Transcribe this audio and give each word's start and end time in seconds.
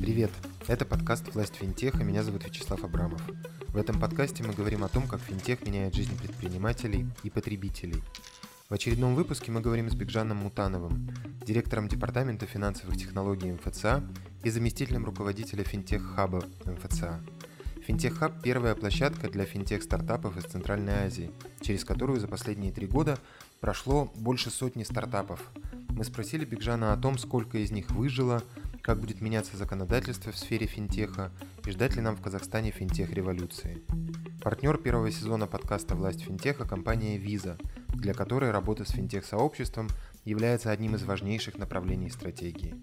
Привет! 0.00 0.30
Это 0.66 0.84
подкаст 0.84 1.32
«Власть 1.34 1.54
финтеха», 1.54 2.02
меня 2.02 2.24
зовут 2.24 2.44
Вячеслав 2.44 2.82
Абрамов. 2.82 3.22
В 3.68 3.76
этом 3.76 4.00
подкасте 4.00 4.42
мы 4.42 4.52
говорим 4.52 4.82
о 4.82 4.88
том, 4.88 5.06
как 5.06 5.20
финтех 5.20 5.64
меняет 5.64 5.94
жизнь 5.94 6.18
предпринимателей 6.18 7.06
и 7.22 7.30
потребителей. 7.30 8.02
В 8.68 8.74
очередном 8.74 9.14
выпуске 9.14 9.52
мы 9.52 9.60
говорим 9.60 9.88
с 9.88 9.94
Бигжаном 9.94 10.38
Мутановым, 10.38 11.14
директором 11.46 11.86
Департамента 11.86 12.46
финансовых 12.46 12.96
технологий 12.96 13.52
МФЦА 13.52 14.02
и 14.42 14.50
заместителем 14.50 15.04
руководителя 15.04 15.62
финтех-хаба 15.62 16.42
МФЦА. 16.64 17.22
Финтех-хаб– 17.86 18.42
первая 18.42 18.74
площадка 18.74 19.28
для 19.28 19.44
финтех-стартапов 19.44 20.36
из 20.36 20.44
Центральной 20.44 21.04
Азии, 21.06 21.30
через 21.60 21.84
которую 21.84 22.20
за 22.20 22.28
последние 22.28 22.72
три 22.72 22.86
года 22.86 23.18
прошло 23.60 24.10
больше 24.14 24.50
сотни 24.50 24.84
стартапов. 24.84 25.40
Мы 25.90 26.04
спросили 26.04 26.44
Бигжана 26.44 26.92
о 26.92 26.96
том, 26.96 27.18
сколько 27.18 27.58
из 27.58 27.70
них 27.70 27.90
выжило– 27.90 28.42
как 28.82 28.98
будет 28.98 29.20
меняться 29.20 29.56
законодательство 29.56 30.32
в 30.32 30.38
сфере 30.38 30.66
финтеха 30.66 31.30
и 31.64 31.70
ждать 31.70 31.94
ли 31.94 32.02
нам 32.02 32.16
в 32.16 32.20
Казахстане 32.20 32.72
финтех-революции. 32.72 33.82
Партнер 34.42 34.76
первого 34.76 35.10
сезона 35.10 35.46
подкаста 35.46 35.94
«Власть 35.94 36.22
финтеха»– 36.22 36.64
компания 36.68 37.16
Visa, 37.16 37.60
для 37.88 38.12
которой 38.12 38.50
работа 38.50 38.84
с 38.84 38.90
финтех-сообществом 38.90 39.88
является 40.24 40.70
одним 40.72 40.96
из 40.96 41.04
важнейших 41.04 41.58
направлений 41.58 42.10
стратегии. 42.10 42.74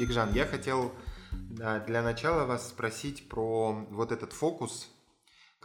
Бигжан, 0.00 0.34
я 0.34 0.44
хотел 0.44 0.92
для 1.56 2.02
начала 2.02 2.44
вас 2.44 2.68
спросить 2.68 3.28
про 3.28 3.72
вот 3.90 4.12
этот 4.12 4.32
фокус 4.32 4.90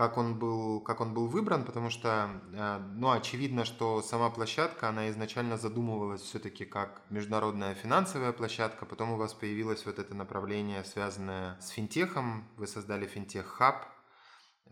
как 0.02 0.18
он 0.18 0.40
был, 0.40 0.80
как 0.80 1.02
он 1.02 1.14
был 1.14 1.28
выбран, 1.28 1.64
потому 1.66 1.90
что, 1.90 2.42
э, 2.54 2.80
ну, 2.96 3.12
очевидно, 3.12 3.66
что 3.66 4.02
сама 4.02 4.30
площадка, 4.30 4.90
она 4.90 5.10
изначально 5.10 5.58
задумывалась 5.58 6.22
все-таки 6.22 6.66
как 6.66 7.04
международная 7.10 7.76
финансовая 7.76 8.32
площадка, 8.32 8.86
потом 8.86 9.12
у 9.12 9.18
вас 9.18 9.34
появилось 9.34 9.86
вот 9.86 10.00
это 10.00 10.16
направление, 10.16 10.84
связанное 10.86 11.60
с 11.60 11.70
финтехом, 11.70 12.48
вы 12.58 12.68
создали 12.68 13.06
финтех-хаб. 13.06 13.86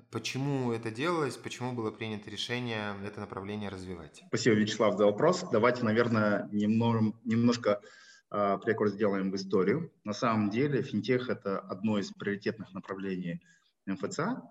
Почему 0.10 0.72
это 0.72 0.90
делалось, 0.90 1.38
почему 1.38 1.74
было 1.74 1.92
принято 1.92 2.32
решение 2.32 2.96
это 3.06 3.20
направление 3.20 3.70
развивать? 3.70 4.24
Спасибо, 4.30 4.56
Вячеслав, 4.56 4.98
за 4.98 5.06
вопрос. 5.06 5.46
Давайте, 5.52 5.84
наверное, 5.84 6.48
немного, 6.52 7.14
немножко 7.26 7.82
прекурс 8.30 8.94
сделаем 8.94 9.32
в 9.32 9.36
историю. 9.36 9.92
На 10.04 10.14
самом 10.14 10.50
деле 10.50 10.84
финтех– 10.84 11.30
это 11.32 11.60
одно 11.60 11.98
из 11.98 12.12
приоритетных 12.12 12.74
направлений 12.74 13.42
МФЦА. 13.86 14.44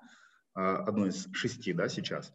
А, 0.58 0.78
одно 0.78 1.06
из 1.06 1.28
шести 1.32 1.72
да, 1.72 1.88
сейчас. 1.88 2.34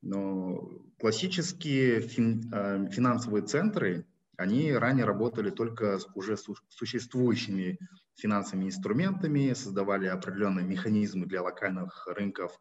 Но 0.00 0.70
классические 1.00 2.00
фин, 2.00 2.48
а, 2.52 2.86
финансовые 2.88 3.44
центры, 3.44 4.06
они 4.36 4.72
ранее 4.72 5.04
работали 5.04 5.50
только 5.50 5.98
с 5.98 6.06
уже 6.14 6.36
существующими 6.68 7.78
финансовыми 8.14 8.66
инструментами, 8.66 9.52
создавали 9.54 10.06
определенные 10.06 10.64
механизмы 10.64 11.26
для 11.26 11.42
локальных 11.42 12.06
рынков, 12.06 12.52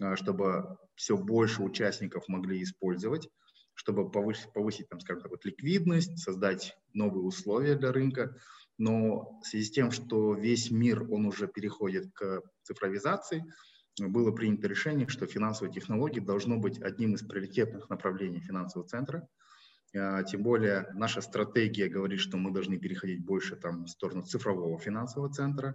а, 0.00 0.16
чтобы 0.16 0.78
все 0.96 1.16
больше 1.16 1.62
участников 1.62 2.26
могли 2.26 2.60
использовать, 2.62 3.28
чтобы 3.80 4.10
повысить, 4.10 4.52
повысить 4.52 4.90
там, 4.90 5.00
скажем 5.00 5.22
так, 5.22 5.30
вот, 5.30 5.46
ликвидность, 5.46 6.18
создать 6.18 6.76
новые 6.92 7.22
условия 7.22 7.76
для 7.76 7.92
рынка. 7.92 8.36
Но 8.76 9.40
в 9.40 9.46
связи 9.46 9.64
с 9.64 9.70
тем, 9.70 9.90
что 9.90 10.34
весь 10.34 10.70
мир, 10.70 11.10
он 11.10 11.24
уже 11.24 11.48
переходит 11.48 12.12
к 12.12 12.42
цифровизации, 12.62 13.42
было 13.98 14.32
принято 14.32 14.68
решение, 14.68 15.08
что 15.08 15.24
финансовые 15.24 15.72
технологии 15.72 16.20
должно 16.20 16.58
быть 16.58 16.78
одним 16.82 17.14
из 17.14 17.22
приоритетных 17.22 17.88
направлений 17.88 18.40
финансового 18.40 18.86
центра. 18.86 19.26
А, 19.96 20.24
тем 20.24 20.42
более 20.42 20.90
наша 20.92 21.22
стратегия 21.22 21.88
говорит, 21.88 22.20
что 22.20 22.36
мы 22.36 22.52
должны 22.52 22.76
переходить 22.76 23.24
больше 23.24 23.56
там, 23.56 23.84
в 23.84 23.88
сторону 23.88 24.24
цифрового 24.24 24.78
финансового 24.78 25.32
центра. 25.32 25.74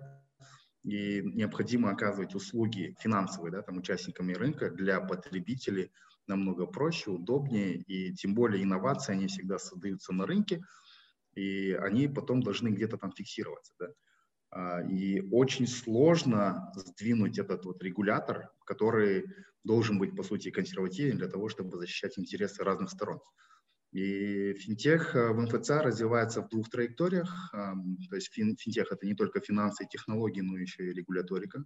И 0.84 1.24
необходимо 1.24 1.90
оказывать 1.90 2.36
услуги 2.36 2.96
финансовые 3.00 3.52
да, 3.52 3.64
там, 3.64 3.78
участниками 3.78 4.34
рынка 4.34 4.70
для 4.70 5.00
потребителей 5.00 5.92
намного 6.28 6.66
проще, 6.66 7.12
удобнее. 7.12 7.76
И 7.76 8.14
тем 8.14 8.34
более 8.34 8.64
инновации, 8.64 9.14
они 9.14 9.28
всегда 9.28 9.60
создаются 9.60 10.14
на 10.14 10.26
рынке, 10.26 10.62
и 11.36 11.72
они 11.74 12.08
потом 12.08 12.42
должны 12.42 12.70
где-то 12.70 12.98
там 12.98 13.12
фиксироваться. 13.12 13.74
Да. 13.80 13.88
А, 14.52 14.82
и 14.82 15.22
очень 15.32 15.68
сложно 15.68 16.72
сдвинуть 16.76 17.38
этот 17.38 17.66
вот 17.66 17.84
регулятор, 17.84 18.50
который 18.66 19.26
должен 19.64 20.00
быть, 20.00 20.16
по 20.16 20.24
сути, 20.24 20.52
консервативен 20.52 21.18
для 21.18 21.28
того, 21.28 21.50
чтобы 21.50 21.78
защищать 21.78 22.18
интересы 22.18 22.64
разных 22.64 22.90
сторон. 22.90 23.20
И 23.92 24.54
финтех 24.54 25.16
э, 25.16 25.32
в 25.32 25.40
МФЦ 25.40 25.70
развивается 25.70 26.42
в 26.42 26.50
двух 26.50 26.70
траекториях. 26.70 27.52
То 27.52 28.16
есть 28.16 28.32
финтех– 28.34 28.92
это 28.92 29.06
не 29.06 29.16
только 29.16 29.40
финансы 29.40 29.84
и 29.84 29.88
технологии, 29.88 30.42
но 30.42 30.58
еще 30.58 30.86
и 30.86 30.94
регуляторика. 30.94 31.64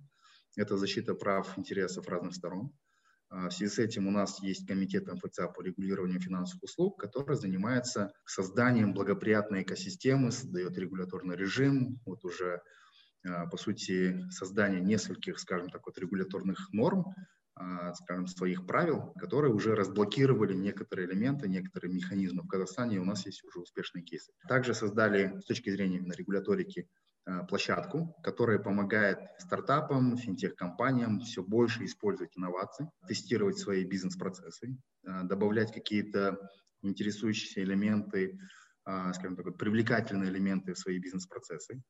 Это 0.55 0.77
защита 0.77 1.13
прав 1.15 1.57
интересов 1.57 2.07
разных 2.07 2.33
сторон. 2.33 2.71
А, 3.29 3.49
в 3.49 3.53
связи 3.53 3.71
с 3.71 3.79
этим 3.79 4.07
у 4.07 4.11
нас 4.11 4.41
есть 4.41 4.67
комитет 4.67 5.07
МФЦ 5.07 5.41
по 5.55 5.61
регулированию 5.61 6.19
финансовых 6.19 6.63
услуг, 6.63 6.99
который 6.99 7.35
занимается 7.35 8.11
созданием 8.25 8.93
благоприятной 8.93 9.61
экосистемы, 9.63 10.31
создает 10.31 10.77
регуляторный 10.77 11.35
режим. 11.35 11.99
Вот 12.05 12.25
уже, 12.25 12.61
а, 13.27 13.45
по 13.47 13.57
сути, 13.57 14.25
создание 14.31 14.81
нескольких, 14.81 15.39
скажем 15.39 15.69
так, 15.69 15.85
вот 15.85 15.97
регуляторных 15.99 16.73
норм, 16.73 17.05
а, 17.53 17.93
скажем, 17.93 18.25
своих 18.25 18.65
правил, 18.65 19.13
которые 19.19 19.53
уже 19.53 19.75
разблокировали 19.75 20.55
некоторые 20.55 21.07
элементы, 21.07 21.47
некоторые 21.47 21.93
механизмы 21.93 22.43
в 22.43 22.47
Казахстане, 22.47 22.95
и 22.95 22.99
у 22.99 23.05
нас 23.05 23.25
есть 23.25 23.43
уже 23.43 23.59
успешные 23.59 24.03
кейсы. 24.03 24.31
Также 24.47 24.73
создали 24.73 25.39
с 25.41 25.45
точки 25.45 25.69
зрения 25.69 25.99
регуляторики 26.15 26.87
площадку, 27.47 28.15
которая 28.23 28.59
помогает 28.59 29.19
стартапам, 29.37 30.17
финтех-компаниям 30.17 31.19
все 31.19 31.43
больше 31.43 31.85
использовать 31.85 32.37
инновации, 32.37 32.89
тестировать 33.07 33.57
свои 33.57 33.85
бизнес-процессы, 33.85 34.77
э, 35.03 35.23
добавлять 35.23 35.71
какие-то 35.71 36.39
интересующие 36.81 37.65
элементы, 37.65 38.39
э, 38.85 39.13
скажем 39.13 39.35
так, 39.35 39.57
привлекательные 39.57 40.29
элементы 40.29 40.73
в 40.73 40.79
свои 40.79 40.99
бизнес-процессы. 40.99 41.81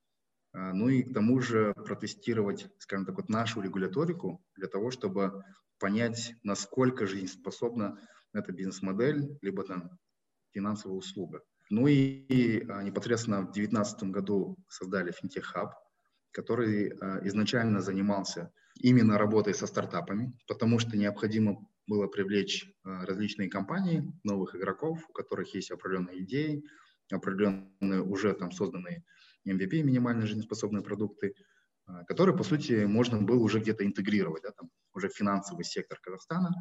Ну 0.52 0.90
и 0.90 1.04
к 1.04 1.14
тому 1.14 1.40
же 1.42 1.76
протестировать, 1.76 2.68
скажем 2.80 3.06
так, 3.06 3.16
вот 3.18 3.30
нашу 3.30 3.62
регуляторику 3.62 4.44
для 4.56 4.68
того, 4.68 4.90
чтобы 4.90 5.44
понять, 5.78 6.34
насколько 6.42 7.06
жизнеспособна 7.06 8.00
эта 8.34 8.52
бизнес-модель, 8.52 9.38
либо 9.44 9.64
там 9.64 9.92
финансовая 10.52 10.98
услуга. 10.98 11.44
Ну 11.70 11.86
и 11.86 12.66
а, 12.68 12.82
непосредственно 12.82 13.42
в 13.42 13.52
2019 13.52 14.04
году 14.06 14.58
создали 14.68 15.14
FinTech 15.14 15.44
Hub, 15.56 15.70
который 16.32 16.90
а, 16.90 17.20
изначально 17.28 17.80
занимался 17.82 18.52
именно 18.76 19.18
работой 19.18 19.54
со 19.54 19.68
стартапами, 19.68 20.34
потому 20.48 20.80
что 20.80 20.98
необходимо 20.98 21.68
было 21.86 22.08
привлечь 22.08 22.72
а, 22.84 23.06
различные 23.06 23.50
компании, 23.50 24.12
новых 24.24 24.56
игроков, 24.56 25.00
у 25.10 25.14
которых 25.14 25.54
есть 25.54 25.70
определенные 25.70 26.24
идеи, 26.24 26.64
определенные 27.12 28.02
уже 28.02 28.34
там 28.34 28.52
созданные 28.52 29.04
MVP, 29.48 29.84
минимально 29.84 30.26
жизнеспособные 30.26 30.84
продукты, 30.84 31.34
которые, 32.08 32.38
по 32.38 32.44
сути, 32.44 32.86
можно 32.86 33.20
было 33.20 33.40
уже 33.40 33.60
где-то 33.60 33.84
интегрировать, 33.84 34.44
да, 34.44 34.52
там, 34.52 34.70
уже 34.94 35.10
финансовый 35.10 35.64
сектор 35.64 36.00
Казахстана, 36.00 36.52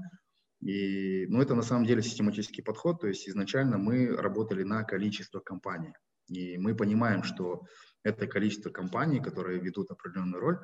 и, 0.60 1.26
ну, 1.28 1.40
это 1.40 1.54
на 1.54 1.62
самом 1.62 1.86
деле 1.86 2.02
систематический 2.02 2.62
подход, 2.62 3.00
то 3.00 3.06
есть 3.06 3.28
изначально 3.28 3.78
мы 3.78 4.16
работали 4.16 4.64
на 4.64 4.84
количество 4.84 5.40
компаний. 5.40 5.92
И 6.28 6.58
мы 6.58 6.74
понимаем, 6.74 7.22
что 7.22 7.64
это 8.02 8.26
количество 8.26 8.70
компаний, 8.70 9.20
которые 9.20 9.60
ведут 9.60 9.90
определенную 9.90 10.40
роль, 10.40 10.60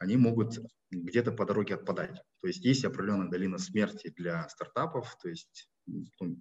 они 0.00 0.16
могут 0.16 0.58
где-то 0.90 1.32
по 1.32 1.46
дороге 1.46 1.74
отпадать. 1.74 2.20
То 2.40 2.48
есть 2.48 2.64
есть 2.64 2.84
определенная 2.84 3.30
долина 3.30 3.58
смерти 3.58 4.12
для 4.16 4.48
стартапов, 4.48 5.16
то 5.22 5.28
есть 5.28 5.70
ну, 5.86 6.38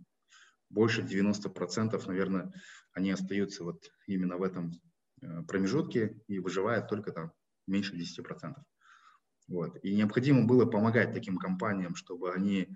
больше 0.70 1.02
90%, 1.02 2.02
наверное, 2.08 2.52
они 2.94 3.12
остаются 3.12 3.64
вот 3.64 3.84
именно 4.08 4.38
в 4.38 4.44
этом 4.44 4.72
э, 5.22 5.44
промежутке 5.44 6.20
и 6.28 6.40
выживают 6.40 6.88
только 6.88 7.12
там 7.12 7.32
меньше 7.68 7.96
10%. 7.96 8.56
Вот. 9.48 9.78
И 9.84 9.94
необходимо 9.96 10.46
было 10.46 10.66
помогать 10.66 11.14
таким 11.14 11.38
компаниям, 11.38 11.96
чтобы 11.96 12.34
они 12.34 12.70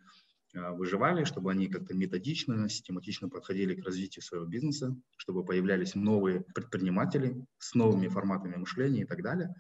выживали, 0.74 1.24
чтобы 1.24 1.52
они 1.52 1.68
как-то 1.68 1.94
методично, 1.94 2.70
систематично 2.70 3.30
подходили 3.30 3.76
к 3.76 3.86
развитию 3.86 4.24
своего 4.24 4.46
бизнеса, 4.46 4.96
чтобы 5.18 5.46
появлялись 5.46 5.96
новые 5.96 6.42
предприниматели 6.54 7.46
с 7.58 7.76
новыми 7.76 8.08
форматами 8.08 8.56
мышления 8.56 9.02
и 9.02 9.06
так 9.06 9.22
далее. 9.22 9.54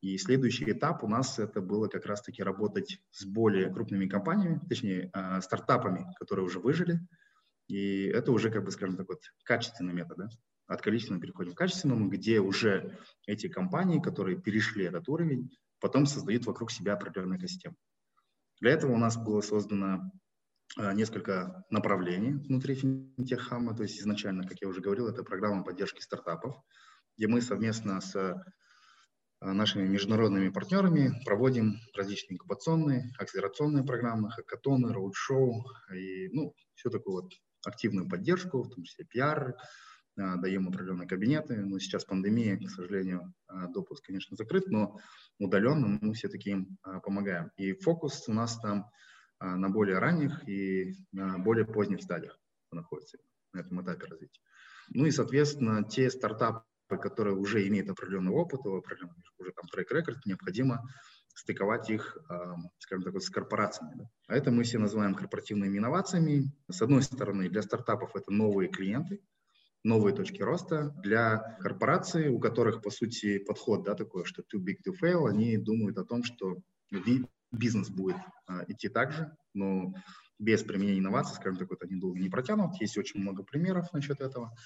И 0.00 0.18
следующий 0.18 0.70
этап 0.70 1.02
у 1.02 1.08
нас 1.08 1.38
это 1.38 1.62
было 1.62 1.88
как 1.88 2.04
раз-таки 2.04 2.42
работать 2.42 3.00
с 3.10 3.24
более 3.24 3.72
крупными 3.72 4.06
компаниями, 4.06 4.60
точнее, 4.68 5.08
а, 5.14 5.40
стартапами, 5.40 6.06
которые 6.18 6.44
уже 6.44 6.58
выжили. 6.58 7.00
И 7.68 8.04
это 8.04 8.30
уже, 8.30 8.50
как 8.50 8.64
бы, 8.64 8.70
скажем 8.70 8.98
так, 8.98 9.08
вот 9.08 9.22
качественный 9.44 9.94
метод. 9.94 10.18
Да? 10.18 10.28
От 10.66 10.82
количественного 10.82 11.22
переходим 11.22 11.54
к 11.54 11.56
качественному, 11.56 12.10
где 12.10 12.40
уже 12.40 12.98
эти 13.26 13.48
компании, 13.48 13.98
которые 13.98 14.38
перешли 14.38 14.84
этот 14.84 15.08
уровень, 15.08 15.50
потом 15.80 16.04
создают 16.04 16.44
вокруг 16.44 16.70
себя 16.70 16.92
определенную 16.92 17.38
экосистему. 17.38 17.76
Для 18.60 18.72
этого 18.72 18.92
у 18.92 18.98
нас 18.98 19.16
было 19.16 19.40
создано 19.40 20.10
несколько 20.76 21.64
направлений 21.70 22.32
внутри 22.32 22.74
финтех-хама. 22.74 23.76
То 23.76 23.84
есть 23.84 24.00
изначально, 24.00 24.46
как 24.46 24.60
я 24.60 24.68
уже 24.68 24.80
говорил, 24.80 25.08
это 25.08 25.22
программа 25.22 25.62
поддержки 25.62 26.00
стартапов, 26.00 26.56
где 27.16 27.28
мы 27.28 27.40
совместно 27.40 28.00
с 28.00 28.34
нашими 29.40 29.86
международными 29.86 30.48
партнерами 30.48 31.12
проводим 31.24 31.76
различные 31.94 32.36
инкубационные, 32.36 33.12
акселерационные 33.18 33.84
программы, 33.84 34.30
хакатоны, 34.30 34.92
роуд-шоу 34.92 35.64
и 35.94 36.28
ну, 36.32 36.54
всю 36.74 36.90
такую 36.90 37.22
вот 37.22 37.32
активную 37.66 38.08
поддержку, 38.08 38.62
в 38.62 38.70
том 38.70 38.84
числе 38.84 39.04
пиар, 39.04 39.54
а, 40.16 40.36
даем 40.36 40.68
определенные 40.68 41.08
кабинеты. 41.08 41.56
Но 41.56 41.78
сейчас 41.78 42.04
пандемия, 42.04 42.56
к 42.56 42.70
сожалению, 42.70 43.34
допуск, 43.74 44.04
конечно, 44.04 44.36
закрыт, 44.36 44.66
но 44.68 44.98
удаленно 45.38 45.98
мы 46.00 46.14
все-таки 46.14 46.50
им 46.50 46.78
помогаем. 47.02 47.50
И 47.56 47.74
фокус 47.74 48.28
у 48.28 48.32
нас 48.32 48.58
там 48.60 48.86
на 49.40 49.68
более 49.68 49.98
ранних 49.98 50.48
и 50.48 50.94
на 51.12 51.38
более 51.38 51.66
поздних 51.66 52.02
стадиях 52.02 52.38
находится 52.70 53.18
на 53.52 53.60
этом 53.60 53.82
этапе 53.82 54.06
развития. 54.06 54.40
Ну 54.88 55.06
и, 55.06 55.10
соответственно, 55.10 55.84
те 55.84 56.10
стартапы, 56.10 56.64
которые 56.88 57.36
уже 57.36 57.66
имеют 57.68 57.88
определенный 57.88 58.32
опыт, 58.32 58.60
определенный 58.60 59.14
уже 59.38 59.52
там 59.52 59.66
трек-рекорд, 59.68 60.26
необходимо 60.26 60.82
стыковать 61.34 61.90
их, 61.90 62.16
скажем 62.78 63.02
так, 63.02 63.20
с 63.20 63.28
корпорациями. 63.28 63.94
Да. 63.96 64.04
А 64.28 64.36
это 64.36 64.50
мы 64.50 64.62
все 64.62 64.78
называем 64.78 65.14
корпоративными 65.14 65.78
инновациями. 65.78 66.52
С 66.70 66.80
одной 66.82 67.02
стороны, 67.02 67.48
для 67.48 67.62
стартапов 67.62 68.14
это 68.14 68.30
новые 68.30 68.68
клиенты, 68.68 69.20
новые 69.82 70.14
точки 70.14 70.42
роста. 70.42 70.94
Для 71.02 71.56
корпораций, 71.60 72.28
у 72.28 72.38
которых, 72.38 72.82
по 72.82 72.90
сути, 72.90 73.38
подход 73.38 73.84
да, 73.84 73.94
такой, 73.94 74.24
что 74.24 74.42
too 74.42 74.60
big 74.60 74.76
to 74.86 74.92
fail, 75.02 75.26
они 75.28 75.56
думают 75.56 75.98
о 75.98 76.04
том, 76.04 76.22
что 76.22 76.56
бизнес 77.54 77.90
будет 77.90 78.16
а, 78.46 78.64
идти 78.68 78.88
так 78.88 79.12
же, 79.12 79.36
но 79.54 79.94
без 80.38 80.62
применения 80.62 80.98
инноваций, 80.98 81.36
скажем 81.36 81.58
так, 81.58 81.70
вот 81.70 81.82
они 81.82 81.96
долго 81.96 82.18
не 82.18 82.28
протянут. 82.28 82.80
Есть 82.80 82.98
очень 82.98 83.20
много 83.20 83.42
примеров 83.42 83.92
насчет 83.92 84.20
этого. 84.20 84.56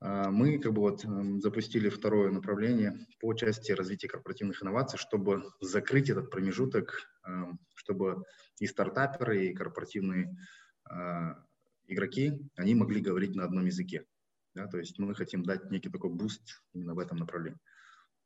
А, 0.00 0.30
мы 0.30 0.58
как 0.58 0.72
бы 0.72 0.82
вот 0.82 1.04
эм, 1.04 1.40
запустили 1.40 1.88
второе 1.88 2.30
направление 2.30 3.06
по 3.20 3.32
части 3.34 3.72
развития 3.72 4.08
корпоративных 4.08 4.62
инноваций, 4.62 4.98
чтобы 4.98 5.44
закрыть 5.60 6.10
этот 6.10 6.30
промежуток, 6.30 7.08
эм, 7.26 7.58
чтобы 7.74 8.24
и 8.58 8.66
стартаперы, 8.66 9.46
и 9.46 9.54
корпоративные 9.54 10.36
а, 10.84 11.42
игроки, 11.86 12.50
они 12.56 12.74
могли 12.74 13.00
говорить 13.00 13.34
на 13.34 13.44
одном 13.44 13.66
языке. 13.66 14.06
Да, 14.54 14.66
то 14.66 14.78
есть 14.78 14.98
мы 14.98 15.14
хотим 15.14 15.42
дать 15.42 15.70
некий 15.70 15.90
такой 15.90 16.10
boost 16.10 16.62
именно 16.72 16.94
в 16.94 16.98
этом 16.98 17.18
направлении. 17.18 17.60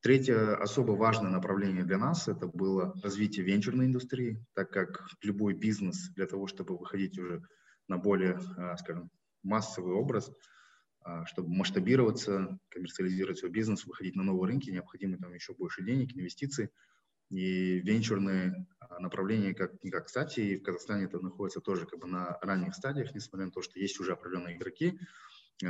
Третье 0.03 0.57
особо 0.57 0.93
важное 0.93 1.31
направление 1.31 1.85
для 1.85 1.99
нас 1.99 2.27
это 2.27 2.47
было 2.47 2.95
развитие 3.03 3.45
венчурной 3.45 3.85
индустрии, 3.85 4.43
так 4.55 4.71
как 4.71 5.07
любой 5.21 5.53
бизнес 5.53 6.09
для 6.15 6.27
того, 6.27 6.47
чтобы 6.47 6.79
выходить 6.79 7.19
уже 7.19 7.43
на 7.87 7.99
более, 7.99 8.41
а, 8.57 8.79
скажем, 8.79 9.11
массовый 9.43 9.93
образ, 9.93 10.33
а, 11.03 11.27
чтобы 11.27 11.51
масштабироваться, 11.51 12.59
коммерциализировать 12.71 13.41
свой 13.41 13.51
бизнес, 13.51 13.85
выходить 13.85 14.17
на 14.17 14.23
новые 14.23 14.49
рынки, 14.49 14.71
необходимо 14.71 15.19
там 15.19 15.35
еще 15.35 15.53
больше 15.53 15.85
денег, 15.85 16.17
инвестиций. 16.17 16.71
И 17.29 17.81
венчурные 17.81 18.67
а, 18.79 19.01
направления, 19.01 19.53
как 19.53 19.85
никак 19.85 20.07
кстати, 20.07 20.41
и 20.41 20.57
в 20.57 20.63
Казахстане 20.63 21.05
это 21.05 21.21
находится 21.21 21.61
тоже 21.61 21.85
как 21.85 22.01
бы 22.01 22.07
на 22.07 22.39
ранних 22.41 22.75
стадиях, 22.75 23.15
несмотря 23.15 23.47
на 23.47 23.53
то, 23.53 23.61
что 23.61 23.79
есть 23.79 24.01
уже 24.01 24.13
определенные 24.13 24.57
игроки. 24.57 24.99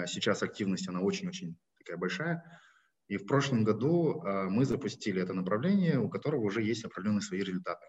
Сейчас 0.06 0.44
активность, 0.44 0.88
она 0.88 1.00
очень-очень 1.00 1.56
такая 1.76 1.96
большая. 1.96 2.60
И 3.10 3.16
в 3.16 3.26
прошлом 3.26 3.64
году 3.64 4.22
мы 4.24 4.64
запустили 4.64 5.20
это 5.20 5.34
направление, 5.34 5.98
у 5.98 6.08
которого 6.08 6.42
уже 6.42 6.62
есть 6.62 6.84
определенные 6.84 7.22
свои 7.22 7.40
результаты. 7.40 7.86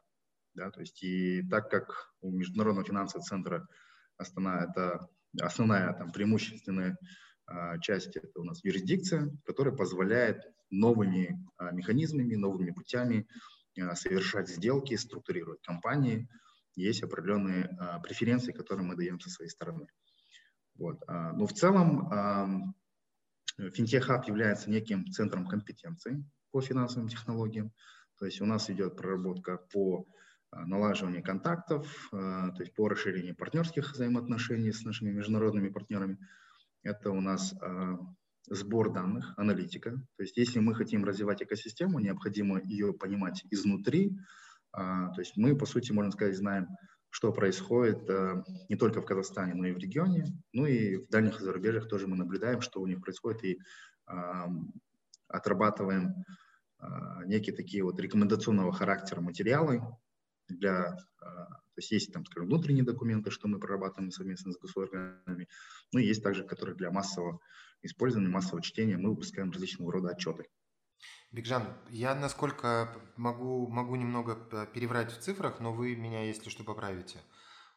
Да, 0.53 0.69
то 0.71 0.81
есть 0.81 1.01
и 1.03 1.43
так 1.49 1.69
как 1.69 2.11
у 2.21 2.31
Международного 2.31 2.85
финансового 2.85 3.23
центра 3.23 3.67
Астана 4.17 4.67
это 4.69 5.07
основная 5.39 5.93
там 5.93 6.11
преимущественная 6.11 6.97
а, 7.45 7.79
часть 7.79 8.15
это 8.15 8.39
у 8.39 8.43
нас 8.43 8.63
юрисдикция, 8.63 9.31
которая 9.45 9.75
позволяет 9.75 10.41
новыми 10.69 11.45
а, 11.57 11.71
механизмами, 11.71 12.35
новыми 12.35 12.71
путями 12.71 13.27
а, 13.79 13.95
совершать 13.95 14.49
сделки, 14.49 14.95
структурировать 14.95 15.61
компании. 15.61 16.27
Есть 16.75 17.03
определенные 17.03 17.69
преференции, 18.01 18.53
которые 18.53 18.87
мы 18.87 18.95
даем 18.95 19.19
со 19.19 19.29
своей 19.29 19.49
стороны. 19.49 19.87
Вот. 20.75 21.03
Но 21.05 21.45
в 21.45 21.51
целом 21.51 22.73
финтех-хаб 23.57 24.27
является 24.27 24.69
неким 24.69 25.05
центром 25.11 25.47
компетенции 25.47 26.23
по 26.51 26.61
финансовым 26.61 27.09
технологиям. 27.09 27.71
То 28.17 28.25
есть 28.25 28.41
у 28.41 28.45
нас 28.45 28.69
идет 28.69 28.95
проработка 28.97 29.57
по 29.57 30.05
налаживанию 30.51 31.23
контактов, 31.23 32.09
то 32.11 32.57
есть 32.59 32.73
по 32.73 32.89
расширению 32.89 33.35
партнерских 33.35 33.93
взаимоотношений 33.93 34.71
с 34.71 34.83
нашими 34.83 35.11
международными 35.11 35.69
партнерами– 35.69 36.17
это 36.83 37.11
у 37.11 37.21
нас 37.21 37.53
э, 37.61 37.97
сбор 38.49 38.91
данных, 38.91 39.33
аналитика. 39.37 39.91
То 39.91 40.23
есть 40.23 40.35
если 40.37 40.59
мы 40.59 40.73
хотим 40.73 41.05
развивать 41.05 41.43
экосистему, 41.43 41.99
необходимо 41.99 42.59
ее 42.61 42.93
понимать 42.93 43.45
изнутри. 43.51 44.17
То 44.73 45.15
есть 45.17 45.37
мы, 45.37 45.55
по 45.55 45.65
сути, 45.65 45.91
можно 45.91 46.11
сказать, 46.11 46.37
знаем, 46.37 46.67
что 47.11 47.33
происходит 47.33 48.09
э, 48.09 48.43
не 48.69 48.77
только 48.77 49.01
в 49.01 49.05
Казахстане, 49.05 49.53
но 49.53 49.67
и 49.67 49.73
в 49.73 49.77
регионе. 49.77 50.25
Ну 50.53 50.65
и 50.65 50.95
в 50.95 51.09
дальних 51.09 51.39
зарубежьях 51.39 51.87
тоже 51.87 52.07
мы 52.07 52.15
наблюдаем, 52.15 52.61
что 52.61 52.81
у 52.81 52.87
них 52.87 53.01
происходит, 53.01 53.43
и 53.43 53.59
э, 54.07 54.47
отрабатываем 55.27 56.15
э, 56.79 56.85
некие 57.25 57.55
такие 57.55 57.83
вот 57.83 57.99
рекомендационного 57.99 58.71
характера 58.71 59.21
материалы 59.21 59.81
для 60.47 60.97
то 61.19 61.77
есть 61.77 61.91
есть 61.91 62.11
там, 62.11 62.25
скажем, 62.25 62.47
внутренние 62.49 62.83
документы, 62.83 63.31
что 63.31 63.47
мы 63.47 63.57
прорабатываем 63.57 64.11
совместно 64.11 64.51
с 64.51 64.57
госорганами, 64.57 65.47
ну 65.93 65.99
и 65.99 66.05
есть 66.05 66.21
также, 66.21 66.43
которые 66.43 66.75
для 66.75 66.91
массового 66.91 67.39
использования, 67.81 68.27
массового 68.27 68.61
чтения 68.61 68.97
мы 68.97 69.11
выпускаем 69.11 69.51
различного 69.51 69.93
рода 69.93 70.09
отчеты. 70.09 70.47
Бигжан, 71.31 71.65
я 71.89 72.13
насколько 72.13 72.89
могу, 73.15 73.67
могу 73.67 73.95
немного 73.95 74.35
переврать 74.65 75.11
в 75.11 75.19
цифрах, 75.19 75.59
но 75.59 75.73
вы 75.73 75.95
меня, 75.95 76.23
если 76.23 76.49
что, 76.49 76.63
поправите. 76.63 77.21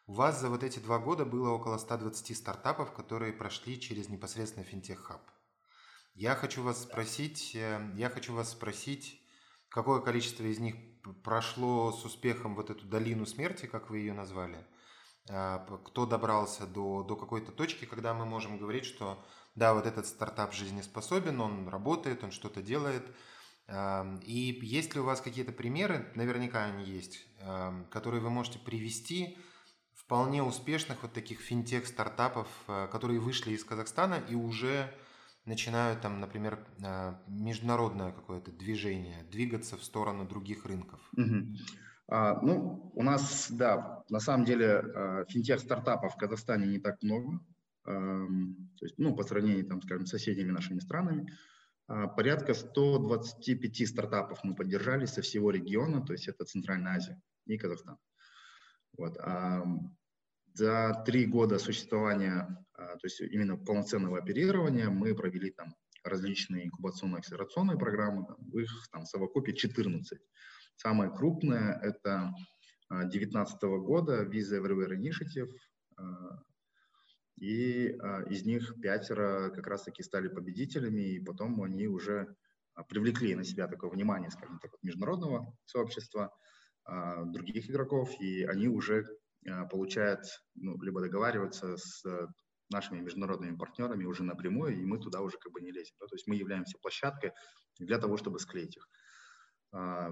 У 0.07 0.13
вас 0.13 0.39
за 0.39 0.49
вот 0.49 0.63
эти 0.63 0.79
два 0.79 0.99
года 0.99 1.25
было 1.25 1.49
около 1.49 1.77
120 1.77 2.37
стартапов, 2.37 2.93
которые 2.93 3.33
прошли 3.33 3.79
через 3.79 4.09
непосредственно 4.09 4.65
финтех-хаб. 4.65 5.21
Я 6.13 6.35
хочу 6.35 6.63
вас 6.63 6.83
спросить, 6.83 7.55
э, 7.55 7.91
я 7.95 8.09
хочу 8.09 8.33
вас 8.33 8.51
спросить, 8.51 9.21
какое 9.69 9.99
количество 10.01 10.43
из 10.43 10.59
них 10.59 10.75
прошло 11.23 11.91
с 11.91 12.05
успехом 12.05 12.55
вот 12.55 12.69
эту 12.69 12.85
долину 12.85 13.25
смерти, 13.25 13.65
как 13.65 13.89
вы 13.89 13.99
ее 13.99 14.13
назвали, 14.13 14.65
а, 15.29 15.59
кто 15.85 16.05
добрался 16.05 16.67
до, 16.67 17.03
до 17.03 17.15
какой-то 17.15 17.51
точки, 17.51 17.85
когда 17.85 18.13
мы 18.13 18.25
можем 18.25 18.57
говорить, 18.57 18.85
что 18.85 19.23
да, 19.55 19.73
вот 19.73 19.85
этот 19.85 20.05
стартап 20.05 20.53
жизнеспособен, 20.53 21.41
он 21.41 21.67
работает, 21.67 22.23
он 22.23 22.31
что-то 22.31 22.61
делает. 22.61 23.03
И 24.23 24.59
есть 24.61 24.93
ли 24.93 25.01
у 25.01 25.05
вас 25.05 25.21
какие-то 25.21 25.51
примеры, 25.51 26.11
наверняка 26.13 26.65
они 26.65 26.83
есть, 26.83 27.25
которые 27.89 28.21
вы 28.21 28.29
можете 28.29 28.59
привести 28.59 29.37
вполне 30.05 30.43
успешных 30.43 31.01
вот 31.01 31.13
таких 31.13 31.39
финтех-стартапов, 31.39 32.47
а, 32.67 32.87
которые 32.87 33.19
вышли 33.19 33.53
из 33.53 33.63
Казахстана 33.63 34.21
и 34.29 34.35
уже 34.35 34.93
начинают 35.45 36.01
там, 36.01 36.19
например, 36.19 36.59
а, 36.83 37.19
международное 37.27 38.11
какое-то 38.11 38.51
движение, 38.51 39.23
двигаться 39.31 39.77
в 39.77 39.83
сторону 39.83 40.27
других 40.27 40.65
рынков? 40.65 40.99
А, 42.07 42.39
ну, 42.41 42.91
у 42.93 43.01
нас, 43.01 43.47
да, 43.49 44.03
на 44.09 44.19
самом 44.19 44.45
деле 44.45 44.67
а, 44.67 45.25
финтех-стартапов 45.27 46.13
в 46.13 46.17
Казахстане 46.17 46.67
не 46.67 46.79
так 46.79 47.01
много. 47.01 47.39
То 47.85 48.85
есть, 48.85 48.97
ну, 48.97 49.15
по 49.15 49.23
сравнению, 49.23 49.65
там, 49.65 49.81
скажем, 49.81 50.05
с 50.05 50.09
соседними 50.09 50.51
нашими 50.51 50.79
странами. 50.79 51.31
А, 51.87 52.07
порядка 52.07 52.53
125 52.53 53.87
стартапов 53.87 54.43
мы 54.43 54.55
поддержали 54.55 55.05
со 55.05 55.21
всего 55.21 55.51
региона, 55.51 56.03
то 56.03 56.13
есть 56.13 56.27
это 56.27 56.45
Центральная 56.45 56.95
Азия 56.95 57.21
и 57.45 57.57
Казахстан. 57.57 57.97
Вот. 58.97 59.17
За 60.53 61.03
три 61.05 61.25
года 61.25 61.59
существования 61.59 62.65
а, 62.77 62.97
то 62.97 63.05
есть 63.05 63.21
именно 63.21 63.57
полноценного 63.57 64.17
оперирования 64.17 64.89
мы 64.89 65.15
провели 65.15 65.51
там 65.51 65.73
различные 66.03 66.65
инкубационно-акселерационные 66.65 67.77
программы, 67.77 68.25
там, 68.25 68.37
их 68.51 68.69
там 68.91 69.05
совокупе 69.05 69.53
14. 69.53 70.19
Самая 70.75 71.09
крупная 71.09 71.79
это 71.81 72.33
2019 72.89 73.63
а, 73.63 73.67
года 73.77 74.23
Visa 74.23 74.59
Everywhere 74.61 74.97
Initiative, 74.97 75.49
и 77.37 77.87
из 78.29 78.45
них 78.45 78.75
пятеро 78.81 79.49
как 79.49 79.67
раз-таки 79.67 80.03
стали 80.03 80.27
победителями, 80.27 81.01
и 81.15 81.19
потом 81.19 81.61
они 81.61 81.87
уже 81.87 82.35
привлекли 82.89 83.35
на 83.35 83.43
себя 83.43 83.67
такое 83.67 83.89
внимание, 83.89 84.31
скажем 84.31 84.59
так, 84.59 84.71
международного 84.81 85.53
сообщества, 85.65 86.31
других 87.25 87.69
игроков, 87.69 88.09
и 88.19 88.43
они 88.43 88.67
уже 88.67 89.05
получают, 89.69 90.21
ну, 90.55 90.81
либо 90.81 91.01
договариваются 91.01 91.77
с 91.77 92.03
нашими 92.69 92.99
международными 92.99 93.55
партнерами 93.55 94.05
уже 94.05 94.23
напрямую, 94.23 94.75
и 94.75 94.85
мы 94.85 94.99
туда 94.99 95.21
уже 95.21 95.37
как 95.37 95.51
бы 95.51 95.61
не 95.61 95.71
лезем. 95.71 95.95
Да? 95.99 96.07
То 96.07 96.15
есть 96.15 96.27
мы 96.27 96.35
являемся 96.35 96.77
площадкой 96.79 97.31
для 97.79 97.99
того, 97.99 98.17
чтобы 98.17 98.39
склеить 98.39 98.77
их. 98.77 98.89
А, 99.71 100.11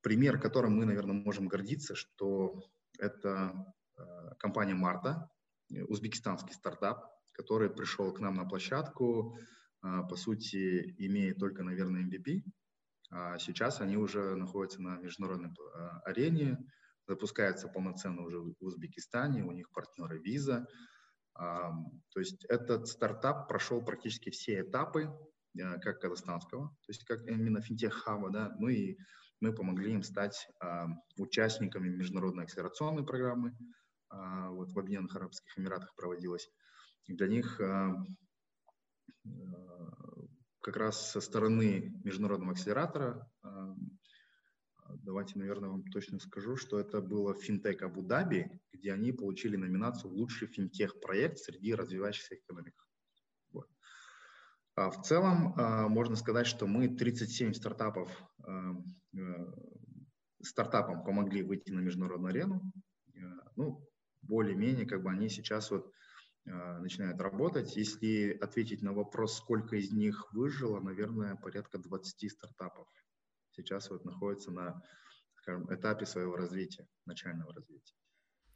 пример, 0.00 0.40
которым 0.40 0.76
мы, 0.76 0.84
наверное, 0.84 1.14
можем 1.14 1.48
гордиться, 1.48 1.94
что 1.94 2.62
Это 2.98 3.52
компания 4.38 4.74
Марта, 4.74 5.30
узбекистанский 5.88 6.54
стартап, 6.54 7.04
который 7.32 7.70
пришел 7.70 8.12
к 8.12 8.20
нам 8.20 8.34
на 8.34 8.44
площадку, 8.44 9.38
по 9.80 10.16
сути, 10.16 10.94
имея 10.98 11.34
только, 11.34 11.62
наверное, 11.62 12.04
MVP. 12.04 12.42
А 13.10 13.38
сейчас 13.38 13.80
они 13.80 13.96
уже 13.96 14.34
находятся 14.34 14.82
на 14.82 14.96
международной 14.96 15.50
арене, 16.04 16.58
запускается 17.06 17.68
полноценно 17.68 18.22
уже 18.22 18.38
в 18.40 18.54
Узбекистане, 18.60 19.44
у 19.44 19.52
них 19.52 19.70
партнеры 19.70 20.20
Visa. 20.20 20.66
То 21.34 22.20
есть 22.20 22.44
этот 22.46 22.88
стартап 22.88 23.48
прошел 23.48 23.82
практически 23.82 24.30
все 24.30 24.60
этапы, 24.60 25.10
как 25.80 26.00
казахстанского, 26.00 26.68
то 26.68 26.90
есть 26.90 27.04
как 27.04 27.26
именно 27.26 27.62
финтех-хаба, 27.62 28.30
да, 28.30 28.54
ну 28.58 28.68
и 28.68 28.96
мы 29.40 29.54
помогли 29.54 29.92
им 29.92 30.02
стать 30.02 30.48
участниками 31.16 31.88
международной 31.88 32.44
акселерационной 32.44 33.04
программы, 33.04 33.50
а, 33.50 33.54
вот 34.10 34.72
в 34.72 34.78
Объединенных 34.78 35.14
Арабских 35.16 35.58
Эмиратах 35.58 35.94
проводилась. 35.94 36.50
И 37.06 37.14
для 37.14 37.28
них 37.28 37.60
э, 37.60 37.94
как 40.60 40.76
раз 40.76 41.10
со 41.10 41.20
стороны 41.20 41.92
международного 42.04 42.52
акселератора 42.52 43.30
давайте, 45.02 45.38
наверное, 45.38 45.70
вам 45.70 45.84
точно 45.84 46.18
скажу, 46.18 46.56
что 46.56 46.78
это 46.78 47.00
было 47.00 47.34
финтех 47.34 47.82
Абу-Даби, 47.82 48.50
где 48.72 48.92
они 48.92 49.12
получили 49.12 49.56
номинацию 49.56 50.12
«Лучший 50.12 50.48
финтех-проект 50.48 51.38
среди 51.38 51.74
развивающихся 51.74 52.36
экономик». 52.36 52.74
Вот. 53.52 53.68
А 54.74 54.90
в 54.90 55.02
целом 55.02 55.54
а, 55.56 55.88
можно 55.88 56.16
сказать, 56.16 56.46
что 56.46 56.66
мы 56.66 56.88
37 56.88 57.52
стартапов, 57.52 58.10
а, 58.44 58.72
а, 59.16 59.52
стартапам 60.42 61.04
помогли 61.04 61.42
выйти 61.42 61.70
на 61.70 61.80
международную 61.80 62.30
арену. 62.30 62.62
А, 63.16 63.50
ну, 63.56 63.87
более-менее 64.22 64.86
как 64.86 65.02
бы 65.02 65.10
они 65.10 65.28
сейчас 65.28 65.70
вот 65.70 65.92
а, 66.46 66.78
начинают 66.78 67.20
работать. 67.20 67.76
Если 67.76 68.36
ответить 68.40 68.82
на 68.82 68.92
вопрос, 68.92 69.36
сколько 69.36 69.76
из 69.76 69.92
них 69.92 70.32
выжило, 70.32 70.80
наверное, 70.80 71.36
порядка 71.36 71.78
20 71.78 72.30
стартапов 72.30 72.88
сейчас 73.52 73.90
вот 73.90 74.04
находится 74.04 74.50
на 74.50 74.82
скажем, 75.34 75.72
этапе 75.72 76.06
своего 76.06 76.36
развития, 76.36 76.86
начального 77.06 77.52
развития. 77.52 77.94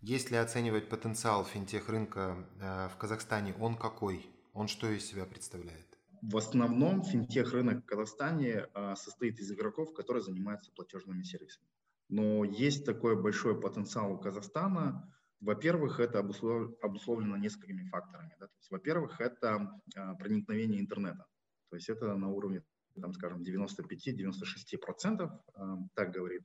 Если 0.01 0.37
оценивать 0.37 0.89
потенциал 0.89 1.45
финтех 1.45 1.89
рынка 1.89 2.49
э, 2.61 2.89
в 2.89 2.97
Казахстане, 2.99 3.55
он 3.61 3.77
какой? 3.77 4.27
Он 4.53 4.69
что 4.69 4.89
из 4.89 5.05
себя 5.05 5.25
представляет? 5.25 5.99
В 6.23 6.37
основном 6.37 7.03
финтех 7.03 7.53
рынок 7.53 7.83
в 7.83 7.87
Казахстане 7.87 8.67
э, 8.75 8.95
состоит 8.97 9.39
из 9.39 9.53
игроков, 9.53 9.93
которые 9.95 10.23
занимаются 10.23 10.73
платежными 10.73 11.23
сервисами. 11.23 11.69
Но 12.09 12.45
есть 12.45 12.85
такой 12.85 13.21
большой 13.21 13.61
потенциал 13.61 14.13
у 14.13 14.19
Казахстана. 14.19 15.13
Во-первых, 15.43 15.99
это 15.99 16.21
обусловлено 16.21 17.37
несколькими 17.37 17.83
факторами. 17.89 18.37
Да? 18.39 18.49
во-первых, 18.71 19.21
это 19.21 19.81
э, 19.97 20.15
проникновение 20.15 20.81
интернета. 20.81 21.27
То 21.69 21.77
есть 21.77 21.89
это 21.89 22.15
на 22.15 22.29
уровне 22.29 22.63
там, 23.01 23.13
скажем, 23.13 23.43
95-96%, 23.43 25.41
э, 25.55 25.77
так 25.95 26.13
говорит 26.13 26.43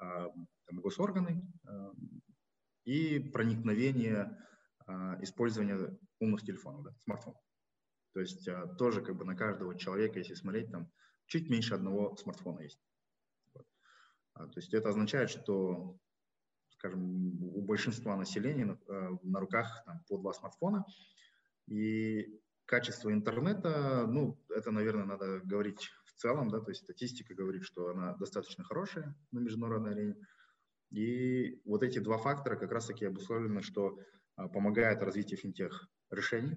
э, 0.00 0.28
там, 0.66 0.80
госорганы, 0.80 1.46
и 2.84 3.18
проникновение 3.18 4.36
использования 5.22 5.96
умных 6.20 6.42
телефонов, 6.42 6.84
да, 6.84 6.90
смартфонов. 7.04 7.40
То 8.12 8.20
есть 8.20 8.46
тоже 8.76 9.00
как 9.00 9.16
бы 9.16 9.24
на 9.24 9.34
каждого 9.34 9.78
человека, 9.78 10.18
если 10.18 10.34
смотреть, 10.34 10.70
там 10.70 10.90
чуть 11.26 11.48
меньше 11.48 11.74
одного 11.74 12.14
смартфона 12.16 12.60
есть. 12.60 12.78
Вот. 13.54 13.66
То 14.34 14.60
есть 14.60 14.74
это 14.74 14.90
означает, 14.90 15.30
что, 15.30 15.98
скажем, 16.84 17.42
у 17.54 17.62
большинства 17.62 18.16
населения 18.16 18.64
на, 18.66 19.18
на 19.22 19.40
руках 19.40 19.82
там, 19.86 20.00
по 20.08 20.18
два 20.18 20.32
смартфона, 20.32 20.84
и 21.66 22.40
Качество 22.66 23.12
интернета, 23.12 24.06
ну, 24.08 24.40
это, 24.48 24.70
наверное, 24.70 25.04
надо 25.04 25.40
говорить 25.44 25.90
в 26.06 26.14
целом, 26.14 26.48
да, 26.48 26.60
то 26.60 26.70
есть 26.70 26.82
статистика 26.82 27.34
говорит, 27.34 27.62
что 27.62 27.90
она 27.90 28.14
достаточно 28.14 28.64
хорошая 28.64 29.14
на 29.32 29.40
международной 29.40 29.92
арене. 29.92 30.16
И 30.90 31.60
вот 31.66 31.82
эти 31.82 31.98
два 31.98 32.16
фактора 32.16 32.56
как 32.56 32.72
раз-таки 32.72 33.04
обусловлены, 33.04 33.60
что 33.60 33.98
а, 34.36 34.48
помогает 34.48 35.02
развитию 35.02 35.38
финтех 35.38 35.90
решений. 36.10 36.56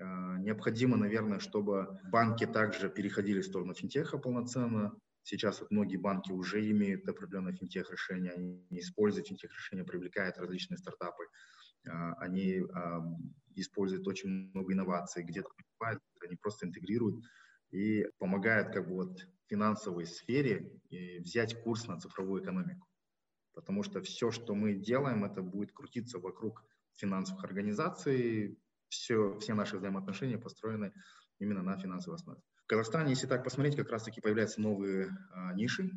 А, 0.00 0.38
необходимо, 0.38 0.96
наверное, 0.96 1.38
чтобы 1.38 2.00
банки 2.10 2.46
также 2.46 2.90
переходили 2.90 3.40
в 3.40 3.46
сторону 3.46 3.74
финтеха 3.74 4.18
полноценно. 4.18 4.92
Сейчас 5.24 5.60
вот 5.60 5.70
многие 5.70 5.96
банки 5.96 6.30
уже 6.30 6.70
имеют 6.70 7.08
определенное 7.08 7.54
финтех 7.54 7.90
решения, 7.90 8.30
они 8.30 8.62
используют 8.70 9.26
финтех 9.26 9.50
решения, 9.52 9.82
привлекают 9.82 10.36
различные 10.38 10.78
стартапы. 10.78 11.24
А, 11.88 12.12
они 12.14 12.62
используют 13.56 14.06
очень 14.06 14.28
много 14.52 14.72
инноваций, 14.72 15.24
где-то 15.24 15.48
они 15.80 16.36
просто 16.36 16.66
интегрируют 16.66 17.24
и 17.70 18.06
помогают 18.18 18.72
как 18.72 18.86
бы 18.88 18.94
вот 18.94 19.26
финансовой 19.46 20.06
сфере 20.06 20.80
взять 21.20 21.60
курс 21.62 21.86
на 21.86 21.98
цифровую 21.98 22.42
экономику. 22.42 22.86
Потому 23.54 23.82
что 23.82 24.02
все, 24.02 24.30
что 24.30 24.54
мы 24.54 24.74
делаем, 24.74 25.24
это 25.24 25.42
будет 25.42 25.72
крутиться 25.72 26.18
вокруг 26.18 26.64
финансовых 26.94 27.44
организаций, 27.44 28.58
все, 28.88 29.38
все 29.38 29.54
наши 29.54 29.76
взаимоотношения 29.76 30.38
построены 30.38 30.92
именно 31.38 31.62
на 31.62 31.78
финансовой 31.78 32.16
основе. 32.16 32.40
В 32.64 32.66
Казахстане, 32.66 33.10
если 33.10 33.26
так 33.26 33.44
посмотреть, 33.44 33.76
как 33.76 33.90
раз-таки 33.90 34.22
появляются 34.22 34.58
новые 34.58 35.10
а, 35.32 35.52
ниши, 35.52 35.90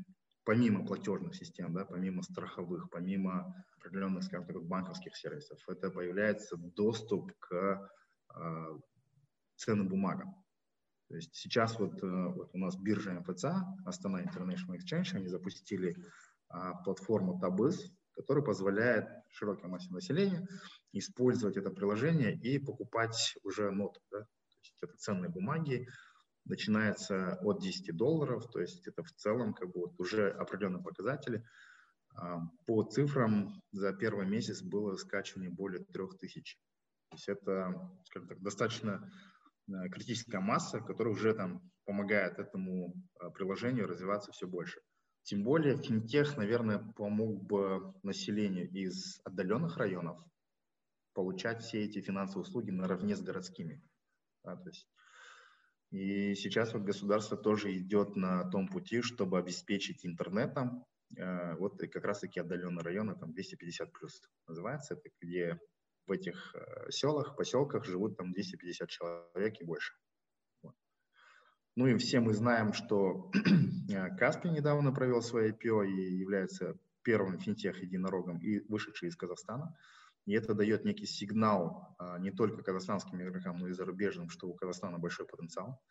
помимо 0.44 0.86
платежных 0.86 1.34
систем, 1.34 1.74
да, 1.74 1.86
помимо 1.86 2.24
страховых, 2.24 2.90
помимо 2.90 3.54
определенных, 3.78 4.24
скажем 4.26 4.48
так, 4.48 4.62
банковских 4.64 5.16
сервисов, 5.16 5.60
это 5.68 5.90
появляется 5.90 6.58
доступ 6.58 7.34
к 7.40 7.90
э, 8.34 8.80
ценным 9.56 9.90
бумагам. 9.90 10.36
То 11.10 11.16
есть 11.16 11.36
сейчас 11.36 11.78
вот, 11.80 12.02
э, 12.04 12.08
вот 12.08 12.50
у 12.54 12.58
нас 12.58 12.78
биржа 12.78 13.14
МФЦ, 13.14 13.46
Астана 13.86 14.22
International 14.22 14.78
Exchange, 14.78 15.16
они 15.16 15.28
запустили 15.28 15.98
э, 16.50 16.72
платформу 16.84 17.40
Табыс, 17.40 17.92
которая 18.14 18.44
позволяет 18.44 19.08
широкой 19.30 19.70
массе 19.70 19.92
населения 19.92 20.48
использовать 20.92 21.58
это 21.58 21.72
приложение 21.72 22.34
и 22.34 22.58
покупать 22.58 23.38
уже 23.44 23.70
ноты. 23.72 24.00
Да? 24.12 24.22
То 24.22 24.60
есть 24.60 24.78
это 24.82 24.98
ценные 24.98 25.30
бумаги, 25.30 25.88
начинается 26.50 27.38
от 27.42 27.62
10 27.62 27.96
долларов, 27.96 28.50
то 28.50 28.60
есть 28.60 28.88
это 28.88 29.04
в 29.04 29.12
целом 29.12 29.54
как 29.54 29.72
бы 29.72 29.82
вот 29.82 30.00
уже 30.00 30.30
определенные 30.30 30.84
показатели. 30.84 31.44
А, 32.16 32.40
по 32.66 32.84
цифрам 32.84 33.62
за 33.72 33.94
первый 33.94 34.28
месяц 34.28 34.62
было 34.62 34.96
скачивание 34.96 35.50
более 35.50 35.84
3000. 35.86 36.58
То 37.10 37.16
есть 37.16 37.30
это, 37.30 37.92
скажем 38.06 38.28
так, 38.28 38.42
достаточно 38.42 39.10
э, 39.70 39.90
критическая 39.90 40.40
масса, 40.40 40.82
которая 40.82 41.14
уже 41.14 41.34
там 41.34 41.62
помогает 41.86 42.38
этому 42.38 42.94
э, 43.20 43.30
приложению 43.30 43.88
развиваться 43.88 44.32
все 44.32 44.48
больше. 44.48 44.82
Тем 45.24 45.44
более 45.44 45.78
финтех, 45.78 46.38
наверное, 46.38 46.80
помог 46.96 47.44
бы 47.44 47.94
населению 48.04 48.70
из 48.70 49.20
отдаленных 49.24 49.78
районов 49.78 50.22
получать 51.14 51.64
все 51.64 51.84
эти 51.84 52.00
финансовые 52.00 52.44
услуги 52.44 52.72
наравне 52.72 53.16
с 53.16 53.22
городскими. 53.22 53.82
Да, 54.44 54.56
то 54.56 54.70
есть 54.70 54.88
и 55.92 56.36
сейчас 56.36 56.74
вот 56.74 56.84
государство 56.84 57.38
тоже 57.38 57.78
идет 57.78 58.16
на 58.16 58.50
том 58.50 58.68
пути, 58.68 59.02
чтобы 59.02 59.38
обеспечить 59.38 60.06
интернетом. 60.06 60.86
Э, 61.18 61.56
вот 61.56 61.80
как 61.80 62.04
раз-таки 62.04 62.40
отдаленные 62.40 62.84
районы, 62.84 63.16
там 63.16 63.32
250 63.32 63.92
плюс 63.94 64.22
называется, 64.48 64.96
это 64.96 65.10
где 65.22 65.60
в 66.06 66.12
этих 66.12 66.56
э, 66.56 66.92
селах, 66.92 67.38
поселках 67.38 67.86
живут 67.86 68.18
там 68.18 68.34
250 68.34 68.90
человек 68.90 69.62
и 69.62 69.64
больше. 69.64 69.94
Вот. 70.62 70.76
Ну 71.76 71.88
и 71.88 71.98
все 71.98 72.20
мы 72.20 72.34
знаем, 72.34 72.74
что 72.74 73.32
э, 73.90 74.16
Каспий 74.18 74.52
недавно 74.52 74.92
провел 74.92 75.22
свое 75.22 75.54
IPO 75.54 75.88
и 75.88 76.18
является 76.18 76.78
первым 77.04 77.40
финтех-единорогом, 77.40 78.40
и 78.40 78.60
вышедший 78.68 79.08
из 79.08 79.16
Казахстана. 79.16 79.74
И 80.28 80.34
это 80.34 80.54
дает 80.54 80.84
некий 80.84 81.06
сигнал 81.06 81.96
а, 81.98 82.20
не 82.20 82.32
только 82.32 82.62
казахстанским 82.62 83.22
игрокам, 83.22 83.60
но 83.60 83.70
и 83.70 83.72
зарубежным, 83.72 84.30
что 84.30 84.50
у 84.50 84.54
Казахстана 84.54 85.00
большой 85.00 85.26
потенциал. 85.26 85.82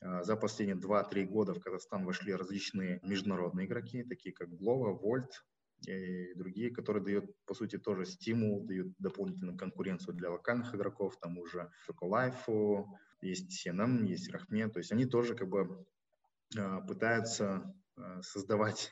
А, 0.00 0.22
за 0.24 0.34
последние 0.34 0.78
2-3 0.78 1.26
года 1.26 1.52
в 1.52 1.60
Казахстан 1.60 2.06
вошли 2.06 2.34
различные 2.34 3.00
международные 3.02 3.66
игроки, 3.66 4.02
такие 4.02 4.34
как 4.34 4.48
Glovo, 4.48 4.98
Volt 4.98 5.28
и 5.86 6.32
другие, 6.34 6.70
которые 6.70 7.04
дают, 7.04 7.36
по 7.44 7.52
сути, 7.52 7.76
тоже 7.76 8.06
стимул, 8.06 8.64
дают 8.64 8.94
дополнительную 8.98 9.58
конкуренцию 9.58 10.14
для 10.14 10.30
локальных 10.30 10.74
игроков, 10.74 11.18
там 11.20 11.36
уже 11.36 11.70
Life, 12.02 12.86
есть 13.20 13.66
CNM, 13.66 14.06
есть 14.06 14.30
Рахме, 14.32 14.68
то 14.68 14.78
есть 14.78 14.90
они 14.90 15.04
тоже 15.04 15.34
как 15.34 15.50
бы 15.50 15.84
а, 16.56 16.80
пытаются 16.80 17.74
создавать 18.22 18.90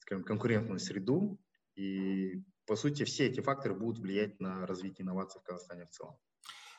скажем, 0.00 0.24
конкурентную 0.24 0.78
среду 0.78 1.40
и 1.74 2.44
по 2.68 2.76
сути, 2.76 3.04
все 3.04 3.26
эти 3.26 3.40
факторы 3.40 3.74
будут 3.74 3.98
влиять 3.98 4.38
на 4.40 4.66
развитие 4.66 5.04
инноваций 5.04 5.40
в 5.40 5.44
Казахстане 5.44 5.86
в 5.86 5.90
целом. 5.90 6.16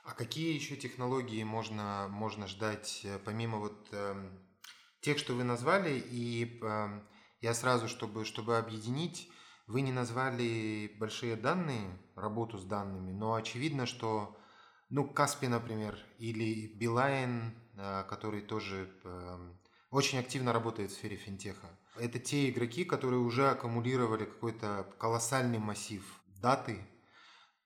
А 0.04 0.14
какие 0.14 0.54
еще 0.54 0.76
технологии 0.78 1.44
можно, 1.44 2.08
можно 2.10 2.48
ждать, 2.48 3.02
э, 3.04 3.20
помимо 3.20 3.58
вот 3.58 3.90
э, 3.92 4.16
тех, 5.02 5.18
что 5.18 5.34
вы 5.34 5.44
назвали, 5.44 6.00
и 6.00 6.60
э, 6.62 7.02
я 7.42 7.54
сразу, 7.54 7.88
чтобы, 7.88 8.26
чтобы 8.26 8.58
объединить, 8.58 9.30
Вы 9.68 9.82
не 9.82 9.92
назвали 9.92 10.96
большие 11.00 11.36
данные, 11.36 12.00
работу 12.16 12.58
с 12.58 12.66
данными, 12.66 13.12
но 13.12 13.36
очевидно, 13.36 13.86
что 13.86 14.36
ну, 14.90 15.08
Каспи, 15.08 15.48
например, 15.48 15.96
или 16.18 16.68
Билайн, 16.76 17.54
э, 17.78 18.04
который 18.10 18.42
тоже 18.42 18.90
эм, 19.04 19.60
очень 19.92 20.18
активно 20.20 20.54
работает 20.54 20.92
в 20.92 20.96
сфере 20.96 21.18
финтеха. 21.18 21.79
Это 22.00 22.20
те 22.20 22.50
игроки, 22.50 22.86
которые 22.86 23.20
уже 23.20 23.50
аккумулировали 23.50 24.26
какой-то 24.26 24.88
колоссальный 24.98 25.60
массив 25.60 26.04
даты 26.42 26.80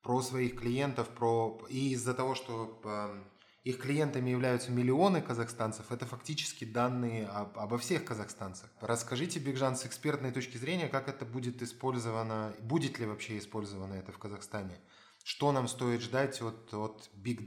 про 0.02 0.22
своих 0.22 0.60
клиентов, 0.60 1.10
про 1.10 1.66
и 1.70 1.92
из-за 1.92 2.14
того, 2.14 2.36
что 2.36 2.82
эм, 2.84 3.24
их 3.64 3.80
клиентами 3.80 4.30
являются 4.30 4.72
миллионы 4.72 5.22
казахстанцев, 5.22 5.92
это 5.92 6.06
фактически 6.06 6.66
данные 6.66 7.28
об, 7.28 7.58
обо 7.58 7.78
всех 7.78 8.04
казахстанцах. 8.04 8.70
Расскажите, 8.82 9.40
Бигжан, 9.40 9.78
с 9.78 9.86
экспертной 9.86 10.32
точки 10.32 10.58
зрения, 10.58 10.90
как 10.90 11.08
это 11.08 11.26
будет 11.26 11.62
использовано, 11.62 12.54
будет 12.60 13.00
ли 13.00 13.06
вообще 13.06 13.38
использовано 13.38 13.94
это 13.94 14.12
в 14.12 14.18
Казахстане? 14.18 14.82
Что 15.24 15.54
нам 15.54 15.70
стоит 15.70 16.02
ждать 16.02 16.42
от, 16.42 16.74
от 16.74 17.10
Big 17.16 17.46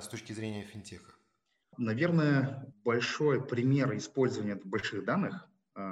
с 0.00 0.08
точки 0.08 0.32
зрения 0.32 0.62
финтеха? 0.62 1.12
Наверное, 1.76 2.74
большой 2.84 3.46
пример 3.46 3.94
использования 3.96 4.56
больших 4.56 5.04
данных, 5.04 5.47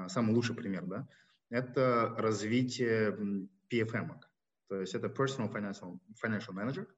самый 0.09 0.35
лучший 0.35 0.55
пример, 0.55 0.85
да, 0.87 1.09
это 1.51 2.15
развитие 2.19 3.49
PFM. 3.71 4.21
То 4.69 4.81
есть 4.81 4.95
это 4.95 5.07
Personal 5.09 5.53
Financial, 5.53 5.99
Financial 6.23 6.53
Manager– 6.55 6.87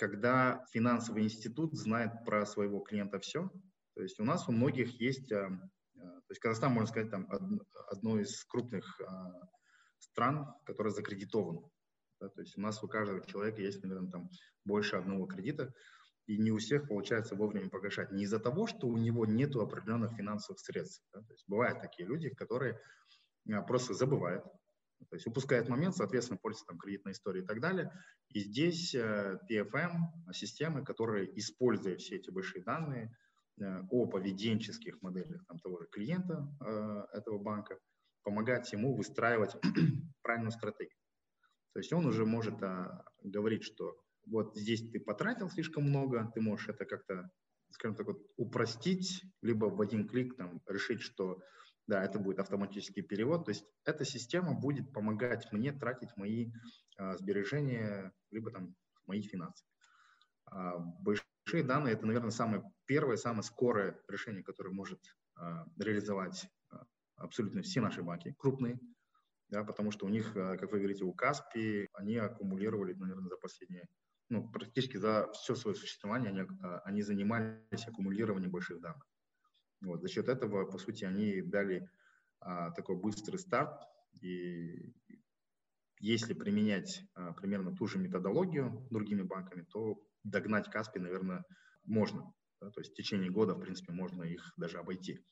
когда 0.00 0.64
финансовый 0.70 1.24
институт 1.24 1.74
знает 1.74 2.24
про 2.24 2.46
своего 2.46 2.80
клиента 2.80 3.20
все. 3.20 3.50
То 3.94 4.02
есть 4.02 4.18
у 4.18 4.24
нас 4.24 4.48
у 4.48 4.52
многих 4.52 4.98
есть, 4.98 5.30
э, 5.30 5.36
э, 5.36 5.98
то 5.98 6.30
есть 6.30 6.40
Казахстан, 6.40 6.72
можно 6.72 6.86
сказать, 6.86 7.10
там 7.10 7.28
одно 7.90 8.18
из 8.18 8.42
крупных 8.46 8.98
стран, 9.98 10.54
которое 10.64 10.88
закредитовано. 10.88 11.68
Да, 12.18 12.30
то 12.30 12.40
есть 12.40 12.56
у 12.56 12.62
нас 12.62 12.82
у 12.82 12.88
каждого 12.88 13.20
человека 13.26 13.60
есть, 13.60 13.82
наверное, 13.82 14.10
там 14.10 14.30
больше 14.64 14.96
одного 14.96 15.26
кредита, 15.26 15.74
и 16.30 16.38
не 16.38 16.52
у 16.52 16.58
всех 16.58 16.86
получается 16.86 17.34
вовремя 17.34 17.68
погашать. 17.68 18.12
Не 18.12 18.22
из-за 18.22 18.38
того, 18.38 18.68
что 18.68 18.86
у 18.86 18.96
него 18.96 19.26
нет 19.26 19.56
определенных 19.56 20.12
финансовых 20.12 20.60
средств. 20.60 21.02
Да, 21.12 21.22
то 21.22 21.32
есть 21.32 21.44
бывают 21.48 21.80
такие 21.80 22.06
люди, 22.06 22.28
которые 22.28 22.80
просто 23.66 23.94
забывают, 23.94 24.44
то 25.08 25.16
есть 25.16 25.26
упускает 25.26 25.68
момент, 25.68 25.96
соответственно, 25.96 26.38
пользуется 26.40 26.66
там 26.66 26.78
кредитной 26.78 27.12
историей 27.12 27.42
и 27.42 27.46
так 27.46 27.60
далее. 27.60 27.92
И 28.28 28.40
здесь 28.40 28.94
э, 28.94 29.40
PFM, 29.50 30.32
системы, 30.32 30.84
которые, 30.84 31.36
используя 31.36 31.96
все 31.96 32.16
эти 32.16 32.30
большие 32.30 32.62
данные 32.62 33.12
э, 33.60 33.80
о 33.90 34.06
поведенческих 34.06 35.02
моделях 35.02 35.44
там, 35.48 35.58
того 35.58 35.80
же 35.80 35.88
клиента 35.90 36.46
э, 36.64 37.06
этого 37.12 37.38
банка, 37.38 37.76
помогать 38.22 38.70
ему 38.72 38.94
выстраивать 38.94 39.56
правильную 40.22 40.52
стратегию. 40.52 40.94
То 41.72 41.80
есть 41.80 41.92
он 41.92 42.06
уже 42.06 42.24
может 42.24 42.56
говорить, 43.22 43.62
что 43.62 43.96
вот 44.26 44.56
здесь 44.56 44.88
ты 44.90 45.00
потратил 45.00 45.50
слишком 45.50 45.84
много, 45.84 46.30
ты 46.34 46.40
можешь 46.40 46.68
это 46.68 46.84
как-то, 46.84 47.30
скажем 47.70 47.96
так, 47.96 48.06
вот, 48.06 48.18
упростить, 48.36 49.22
либо 49.42 49.66
в 49.66 49.80
один 49.80 50.08
клик 50.08 50.36
там, 50.36 50.60
решить, 50.66 51.00
что 51.00 51.40
да, 51.86 52.04
это 52.04 52.18
будет 52.18 52.38
автоматический 52.38 53.02
перевод. 53.02 53.46
То 53.46 53.50
есть 53.50 53.64
эта 53.84 54.04
система 54.04 54.54
будет 54.54 54.92
помогать 54.92 55.50
мне 55.52 55.72
тратить 55.72 56.16
мои 56.16 56.52
а, 56.96 57.16
сбережения, 57.16 58.12
либо 58.30 58.50
там 58.50 58.76
мои 59.06 59.22
финансы. 59.22 59.64
А, 60.46 60.78
большие 60.78 61.64
данные– 61.64 61.94
это, 61.94 62.06
наверное, 62.06 62.30
самое 62.30 62.62
первое, 62.86 63.16
самое 63.16 63.42
скорое 63.42 64.00
решение, 64.08 64.44
которое 64.44 64.70
может 64.70 65.00
а, 65.34 65.64
реализовать 65.78 66.46
а, 66.70 66.84
абсолютно 67.16 67.62
все 67.62 67.80
наши 67.80 68.02
банки, 68.02 68.34
крупные, 68.38 68.78
да, 69.48 69.64
потому 69.64 69.90
что 69.90 70.06
у 70.06 70.08
них, 70.08 70.36
а, 70.36 70.56
как 70.56 70.70
вы 70.70 70.78
говорите, 70.78 71.04
у 71.04 71.12
Каспи, 71.12 71.88
они 71.94 72.16
аккумулировали, 72.16 72.94
наверное, 72.94 73.28
за 73.28 73.36
последние, 73.36 73.88
ну, 74.30 74.48
практически 74.48 74.96
за 74.96 75.30
все 75.32 75.54
свое 75.54 75.76
существование 75.76 76.30
они, 76.30 76.40
а, 76.62 76.78
они 76.84 77.02
занимались 77.02 77.86
аккумулированием 77.86 78.50
больших 78.50 78.80
данных. 78.80 79.06
Вот, 79.82 80.00
за 80.00 80.08
счет 80.08 80.28
этого, 80.28 80.64
по 80.64 80.78
сути, 80.78 81.04
они 81.04 81.42
дали 81.42 81.90
а, 82.40 82.70
такой 82.70 82.96
быстрый 82.96 83.38
старт. 83.38 83.82
И 84.22 84.92
если 85.98 86.32
применять 86.32 87.02
а, 87.14 87.32
примерно 87.32 87.74
ту 87.74 87.86
же 87.86 87.98
методологию 87.98 88.86
другими 88.90 89.22
банками, 89.22 89.66
то 89.70 90.00
догнать 90.22 90.70
Каспи, 90.70 91.00
наверное, 91.00 91.44
можно. 91.84 92.32
Да, 92.60 92.70
то 92.70 92.80
есть 92.80 92.92
в 92.92 92.94
течение 92.94 93.30
года, 93.30 93.54
в 93.54 93.60
принципе, 93.60 93.92
можно 93.92 94.22
их 94.22 94.52
даже 94.56 94.78
обойти. 94.78 95.24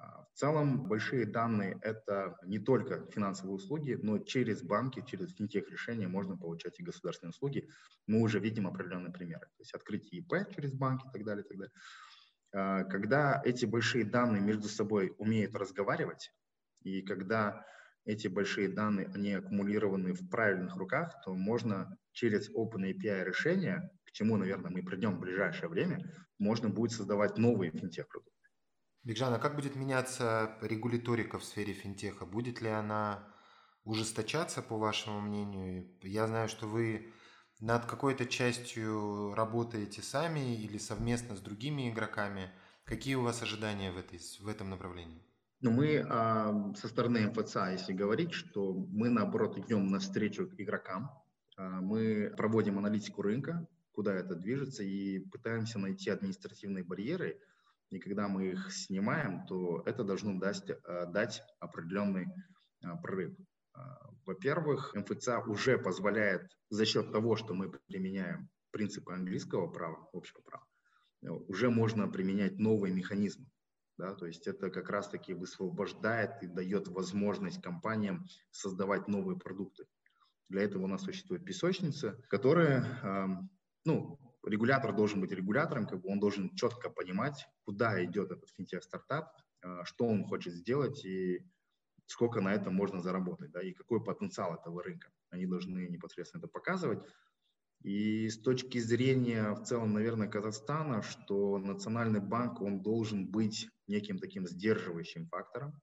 А, 0.00 0.22
в 0.22 0.38
целом, 0.38 0.86
большие 0.86 1.26
данные– 1.26 1.78
это 1.82 2.36
не 2.44 2.58
только 2.58 3.06
финансовые 3.10 3.56
услуги, 3.56 3.98
но 4.00 4.18
через 4.18 4.62
банки, 4.62 5.04
через 5.06 5.34
финтех-решения 5.34 6.06
можно 6.06 6.36
получать 6.36 6.78
и 6.78 6.84
государственные 6.84 7.30
услуги. 7.30 7.68
Мы 8.06 8.20
уже 8.20 8.38
видим 8.38 8.66
определенные 8.66 9.12
примеры. 9.12 9.46
То 9.56 9.62
есть 9.62 9.74
открытие 9.74 10.20
ИП 10.20 10.54
через 10.54 10.72
банки 10.72 11.06
и 11.08 11.10
так 11.10 11.24
далее, 11.24 11.44
и 11.44 11.48
так 11.48 11.58
далее. 11.58 11.72
А, 12.52 12.84
когда 12.84 13.42
эти 13.44 13.66
большие 13.66 14.04
данные 14.04 14.40
между 14.40 14.68
собой 14.68 15.14
умеют 15.18 15.54
разговаривать, 15.54 16.32
и 16.82 17.02
когда 17.02 17.64
эти 18.04 18.28
большие 18.28 18.68
данные, 18.68 19.10
они 19.14 19.34
аккумулированы 19.34 20.12
в 20.12 20.28
правильных 20.30 20.76
руках, 20.76 21.20
то 21.24 21.34
можно 21.34 21.98
через 22.12 22.48
OpenAPI 22.54 23.24
решения, 23.24 23.90
к 24.04 24.12
чему, 24.12 24.36
наверное, 24.36 24.70
мы 24.70 24.82
придем 24.82 25.16
в 25.16 25.20
ближайшее 25.20 25.68
время, 25.68 26.00
можно 26.38 26.70
будет 26.70 26.92
создавать 26.92 27.36
новые 27.36 27.70
финтех-продукты. 27.72 28.37
Бигжан, 29.04 29.32
а 29.32 29.38
как 29.38 29.56
будет 29.56 29.76
меняться 29.76 30.56
регуляторика 30.60 31.38
в 31.38 31.44
сфере 31.44 31.72
финтеха? 31.72 32.26
Будет 32.26 32.60
ли 32.60 32.68
она 32.68 33.26
ужесточаться, 33.84 34.62
по 34.62 34.76
вашему 34.76 35.20
мнению? 35.20 35.88
Я 36.02 36.26
знаю, 36.26 36.48
что 36.48 36.66
вы 36.66 37.12
над 37.60 37.86
какой-то 37.86 38.26
частью 38.26 39.34
работаете 39.34 40.02
сами 40.02 40.56
или 40.56 40.78
совместно 40.78 41.36
с 41.36 41.40
другими 41.40 41.90
игроками? 41.90 42.50
Какие 42.84 43.16
у 43.16 43.22
вас 43.22 43.42
ожидания 43.42 43.92
в, 43.92 43.98
этой, 43.98 44.20
в 44.40 44.48
этом 44.48 44.70
направлении? 44.70 45.22
Ну, 45.60 45.72
мы 45.72 46.06
а, 46.08 46.72
со 46.76 46.86
стороны 46.88 47.28
МФЦ, 47.28 47.56
если 47.72 47.92
говорить, 47.92 48.32
что 48.32 48.72
мы, 48.72 49.08
наоборот, 49.08 49.58
идем 49.58 49.88
навстречу 49.88 50.48
игрокам. 50.56 51.10
А, 51.56 51.80
мы 51.80 52.32
проводим 52.36 52.78
аналитику 52.78 53.22
рынка, 53.22 53.66
куда 53.92 54.14
это 54.14 54.36
движется, 54.36 54.84
и 54.84 55.18
пытаемся 55.18 55.80
найти 55.80 56.10
административные 56.10 56.84
барьеры. 56.84 57.40
И 57.90 57.98
когда 57.98 58.28
мы 58.28 58.48
их 58.48 58.72
снимаем, 58.72 59.46
то 59.46 59.82
это 59.86 60.04
должно 60.04 60.38
дать, 60.38 60.62
а, 60.84 61.06
дать 61.06 61.42
определенный 61.58 62.26
а, 62.82 62.96
прорыв. 62.96 63.34
А, 63.72 64.10
во-первых, 64.26 64.94
МФЦ 64.94 65.28
уже 65.46 65.78
позволяет 65.78 66.50
за 66.68 66.84
счет 66.84 67.12
того, 67.12 67.36
что 67.36 67.54
мы 67.54 67.70
применяем 67.70 68.50
принципы 68.70 69.14
английского 69.14 69.68
права, 69.68 70.08
общего 70.12 70.40
права, 70.42 70.66
э, 71.22 71.30
уже 71.30 71.70
можно 71.70 72.06
применять 72.08 72.58
новые 72.58 72.92
механизмы. 72.92 73.46
Да, 73.96 74.14
то 74.14 74.26
есть 74.26 74.46
это 74.46 74.70
как 74.70 74.90
раз-таки 74.90 75.32
высвобождает 75.32 76.40
и 76.42 76.46
дает 76.46 76.86
возможность 76.86 77.60
компаниям 77.60 78.26
создавать 78.52 79.08
новые 79.08 79.36
продукты. 79.36 79.86
Для 80.48 80.62
этого 80.62 80.84
у 80.84 80.86
нас 80.86 81.02
существует 81.02 81.44
песочница, 81.44 82.16
которая, 82.28 83.48
ну, 83.84 84.20
регулятор 84.48 84.94
должен 84.94 85.20
быть 85.20 85.32
регулятором, 85.32 85.86
как 85.86 86.00
бы 86.00 86.10
он 86.10 86.20
должен 86.20 86.54
четко 86.54 86.90
понимать, 86.90 87.46
куда 87.64 88.04
идет 88.04 88.30
этот 88.30 88.50
финтех-стартап, 88.50 89.32
а, 89.62 89.84
что 89.84 90.06
он 90.06 90.24
хочет 90.24 90.54
сделать 90.54 91.04
и 91.04 91.44
сколько 92.06 92.40
на 92.40 92.54
этом 92.54 92.74
можно 92.74 93.00
заработать, 93.00 93.50
да, 93.50 93.62
и 93.62 93.72
какой 93.72 94.02
потенциал 94.02 94.54
этого 94.54 94.82
рынка. 94.82 95.10
Они 95.30 95.46
должны 95.46 95.88
непосредственно 95.88 96.40
это 96.40 96.48
показывать. 96.48 97.00
И 97.82 98.28
с 98.28 98.40
точки 98.40 98.78
зрения 98.78 99.52
в 99.52 99.62
целом, 99.62 99.92
наверное, 99.92 100.28
Казахстана, 100.28 101.02
что 101.02 101.58
Национальный 101.58 102.20
банк, 102.20 102.60
он 102.60 102.82
должен 102.82 103.26
быть 103.30 103.68
неким 103.86 104.18
таким 104.18 104.48
сдерживающим 104.48 105.28
фактором, 105.28 105.80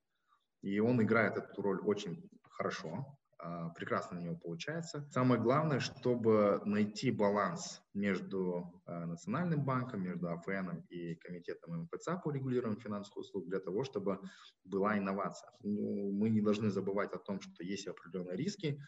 и 0.61 0.79
он 0.79 1.01
играет 1.01 1.37
эту 1.37 1.61
роль 1.61 1.79
очень 1.79 2.29
хорошо. 2.49 3.17
А, 3.37 3.69
прекрасно 3.69 4.17
у 4.17 4.21
него 4.21 4.35
получается. 4.37 5.07
Самое 5.11 5.41
главное, 5.41 5.79
чтобы 5.79 6.61
найти 6.65 7.11
баланс 7.11 7.81
между 7.93 8.81
а, 8.85 9.05
Национальным 9.05 9.65
банком, 9.65 10.03
между 10.03 10.29
АФН 10.29 10.79
и 10.89 11.15
Комитетом 11.15 11.83
МФЦ 11.83 12.21
по 12.23 12.31
регулированию 12.31 12.79
финансовых 12.79 13.17
услуг 13.17 13.47
для 13.47 13.59
того, 13.59 13.83
чтобы 13.83 14.19
была 14.63 14.97
инновация. 14.97 15.51
Ну, 15.61 16.11
мы 16.11 16.29
не 16.29 16.41
должны 16.41 16.69
забывать 16.69 17.11
о 17.13 17.19
том, 17.19 17.41
что 17.41 17.63
есть 17.63 17.87
определенные 17.87 18.37
риски, 18.37 18.81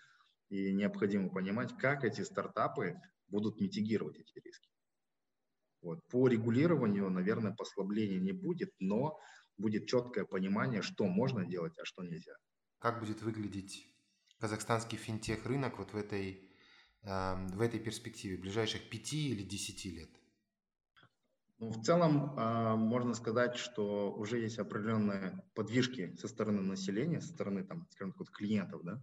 и 0.49 0.71
необходимо 0.71 1.29
понимать, 1.29 1.75
как 1.77 2.05
эти 2.05 2.21
стартапы 2.21 2.95
будут 3.27 3.59
митигировать 3.59 4.17
эти 4.17 4.39
риски. 4.39 4.69
Вот. 5.81 5.99
По 6.09 6.27
регулированию, 6.29 7.09
наверное, 7.09 7.53
послабления 7.53 8.19
не 8.19 8.31
будет, 8.31 8.71
но 8.79 9.19
будет 9.57 9.87
четкое 9.87 10.23
понимание, 10.23 10.81
что 10.81 11.05
можно 11.05 11.45
делать, 11.45 11.77
а 11.79 11.85
что 11.85 12.03
нельзя. 12.03 12.33
Как 12.79 12.99
будет 13.01 13.21
выглядеть 13.21 13.93
казахстанский 14.39 14.97
финтех-рынок 14.97 15.79
вот 15.79 15.93
в 15.93 15.97
этой, 15.97 16.49
эм, 17.03 17.47
в 17.47 17.61
этой 17.61 17.79
перспективе, 17.79 18.37
ближайших 18.37 18.89
пяти 18.89 19.29
или 19.29 19.43
десяти 19.43 19.91
лет? 19.91 20.09
Ну, 21.59 21.71
в 21.71 21.81
целом 21.83 22.37
э, 22.37 22.75
можно 22.75 23.15
сказать, 23.15 23.55
что 23.55 24.11
уже 24.13 24.39
есть 24.39 24.59
определенные 24.59 25.43
подвижки 25.55 26.15
со 26.17 26.27
стороны 26.27 26.61
населения, 26.61 27.19
со 27.19 27.29
стороны, 27.29 27.63
там, 27.63 27.87
скажем 27.89 28.11
так, 28.11 28.19
вот 28.19 28.29
клиентов, 28.29 28.83
да, 28.83 29.01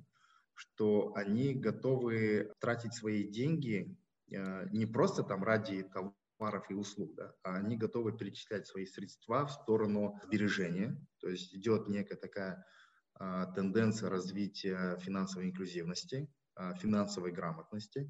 что 0.55 1.13
они 1.17 1.53
готовы 1.53 2.53
тратить 2.61 2.95
свои 2.95 3.25
деньги 3.25 3.99
э, 4.31 4.69
не 4.71 4.87
просто 4.87 5.25
там 5.25 5.43
ради 5.43 5.83
товаров 5.83 6.71
и 6.71 6.75
услуг, 6.75 7.17
да, 7.17 7.35
а 7.43 7.57
они 7.57 7.77
готовы 7.77 8.17
перечислять 8.17 8.69
свои 8.69 8.87
средства 8.87 9.47
в 9.47 9.51
сторону 9.51 10.21
сбережения. 10.23 10.97
То 11.19 11.29
есть 11.29 11.53
идет 11.57 11.89
некая 11.89 12.17
такая 12.17 12.53
а, 12.55 12.65
тенденция 13.19 14.11
развития 14.11 14.99
финансовой 15.01 15.47
инклюзивности, 15.47 16.29
а, 16.57 16.75
финансовой 16.75 17.33
грамотности. 17.33 18.09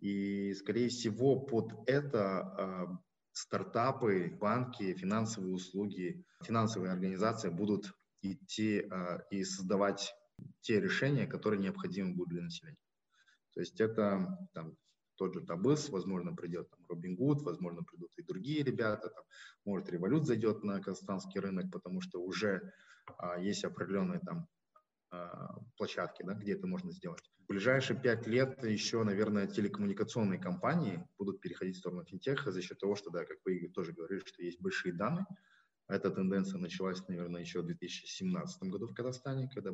И, 0.00 0.54
скорее 0.54 0.88
всего, 0.88 1.40
под 1.40 1.72
это 1.86 2.40
а, 2.40 2.98
стартапы, 3.32 4.36
банки, 4.38 4.92
финансовые 4.94 5.54
услуги, 5.54 6.24
финансовые 6.42 6.92
организации 6.92 7.48
будут 7.48 7.94
идти 8.22 8.84
и 9.30 9.44
создавать 9.44 10.14
те 10.60 10.78
решения, 10.78 11.26
которые 11.26 11.60
необходимы 11.60 12.14
будут 12.14 12.30
для 12.30 12.42
населения. 12.42 12.76
То 13.54 13.60
есть 13.60 13.80
это 13.80 14.38
там, 14.52 14.76
тот 15.16 15.32
же 15.32 15.40
Табыс, 15.40 15.88
возможно, 15.88 16.34
придет 16.34 16.68
там 16.70 16.80
Робин 16.88 17.14
Гуд, 17.14 17.42
возможно, 17.42 17.82
придут 17.82 18.10
и 18.18 18.22
другие 18.22 18.62
ребята, 18.62 19.08
там, 19.08 19.24
может, 19.64 19.88
Револют 19.88 20.26
зайдет 20.26 20.62
на 20.64 20.80
казахстанский 20.80 21.40
рынок, 21.40 21.70
потому 21.72 22.02
что 22.02 22.20
уже 22.22 22.56
а, 22.56 22.70
есть 23.38 23.64
определенные 23.64 24.20
там 24.20 24.48
а, 25.12 25.58
площадки, 25.76 26.22
да, 26.22 26.34
где 26.34 26.52
это 26.52 26.66
можно 26.66 26.92
сделать. 26.92 27.22
В 27.40 27.46
ближайшие 27.48 28.00
пять 28.00 28.28
лет 28.28 28.62
еще, 28.64 29.02
наверное, 29.02 29.48
телекоммуникационные 29.48 30.38
компании 30.38 31.04
будут 31.18 31.40
переходить 31.40 31.76
в 31.76 31.78
сторону 31.80 32.04
финтеха 32.04 32.52
за 32.52 32.62
счет 32.62 32.78
того, 32.78 32.94
что, 32.94 33.10
да, 33.10 33.24
как 33.24 33.38
вы 33.44 33.68
тоже 33.74 33.92
говорили, 33.92 34.20
что 34.24 34.42
есть 34.42 34.60
большие 34.60 34.94
данные. 34.94 35.26
Эта 35.88 36.12
тенденция 36.12 36.60
началась, 36.60 37.06
наверное, 37.08 37.40
еще 37.40 37.62
в 37.62 37.66
2017 37.66 38.62
году 38.64 38.86
в 38.86 38.94
Казахстане, 38.94 39.50
когда, 39.52 39.72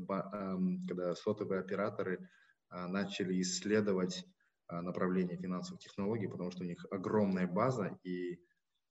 когда 0.89 1.15
сотовые 1.15 1.61
операторы 1.61 2.31
а, 2.71 2.89
начали 2.89 3.39
исследовать 3.43 4.25
направление 4.69 5.37
финансовых 5.37 5.81
технологий, 5.81 6.27
потому 6.27 6.51
что 6.51 6.65
у 6.65 6.67
них 6.67 6.85
огромная 6.91 7.47
база, 7.47 7.97
и 8.03 8.41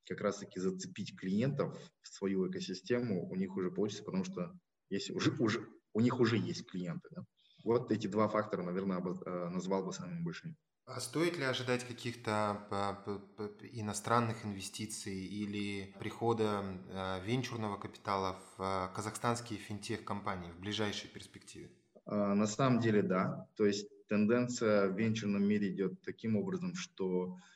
как 0.07 0.21
раз-таки 0.21 0.59
зацепить 0.59 1.17
клиентов 1.17 1.77
в 2.01 2.07
свою 2.07 2.49
экосистему 2.49 3.29
у 3.29 3.35
них 3.35 3.55
уже 3.57 3.71
получится, 3.71 4.03
потому 4.03 4.23
что 4.23 4.51
если 4.89 5.13
уже, 5.13 5.31
уже, 5.39 5.67
у 5.93 6.01
них 6.01 6.19
уже 6.19 6.37
есть 6.37 6.69
клиенты. 6.69 7.07
Да? 7.11 7.25
Вот 7.63 7.91
эти 7.91 8.07
два 8.07 8.27
фактора, 8.27 8.63
наверное, 8.63 8.99
э, 8.99 9.49
назвал 9.49 9.83
бы 9.83 9.91
самыми 9.91 10.23
большими. 10.23 10.55
А 10.85 10.99
стоит 10.99 11.37
ли 11.39 11.43
ожидать 11.43 11.83
каких-то 11.83 12.67
иностранных 13.71 14.45
инвестиций 14.45 15.25
или 15.25 15.95
прихода 15.99 16.63
э, 16.63 17.25
венчурного 17.25 17.77
капитала 17.77 18.39
в 18.57 18.61
э, 18.61 18.95
казахстанские 18.95 19.57
финтех-компании 19.57 20.51
в 20.51 20.59
ближайшей 20.59 21.09
перспективе? 21.09 21.71
На 22.05 22.45
самом 22.45 22.79
деле, 22.81 23.01
да. 23.01 23.47
То 23.55 23.65
есть 23.65 23.87
тенденция 24.07 24.87
в 24.87 24.95
венчурном 24.95 25.43
мире 25.43 25.73
идет 25.73 26.03
таким 26.03 26.37
образом, 26.37 26.75
что 26.75 27.35
а 27.35 27.54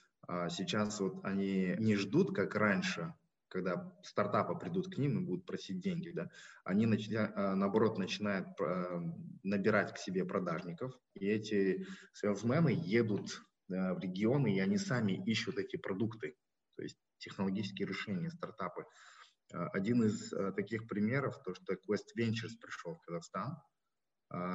сейчас 0.50 1.00
вот 1.00 1.24
они 1.24 1.76
не 1.80 1.96
ждут, 1.96 2.36
как 2.36 2.56
раньше, 2.56 3.14
когда 3.48 3.92
стартапы 4.04 4.56
придут 4.56 4.94
к 4.94 4.98
ним 4.98 5.20
и 5.20 5.26
будут 5.26 5.46
просить 5.46 5.80
деньги, 5.80 6.12
да, 6.12 6.30
они 6.64 6.86
а, 7.16 7.56
наоборот 7.56 7.98
начинают 7.98 8.48
а, 8.62 9.02
набирать 9.44 9.94
к 9.94 9.98
себе 9.98 10.24
продажников, 10.26 10.94
и 11.16 11.28
эти 11.28 11.86
селсмены 12.14 12.70
едут 12.70 13.42
в 13.68 14.00
регионы, 14.00 14.56
и 14.56 14.60
они 14.60 14.78
сами 14.78 15.14
ищут 15.26 15.58
эти 15.58 15.78
продукты, 15.78 16.36
то 16.76 16.84
есть 16.84 16.98
технологические 17.20 17.88
решения, 17.88 18.32
стартапы. 18.32 18.86
Один 19.52 20.04
из 20.04 20.32
таких 20.56 20.88
примеров, 20.88 21.42
то, 21.44 21.54
что 21.54 21.74
Quest 21.74 22.16
Ventures 22.18 22.58
пришел 22.60 22.96
в 22.96 23.02
Казахстан, 23.02 23.52
а, 23.52 23.62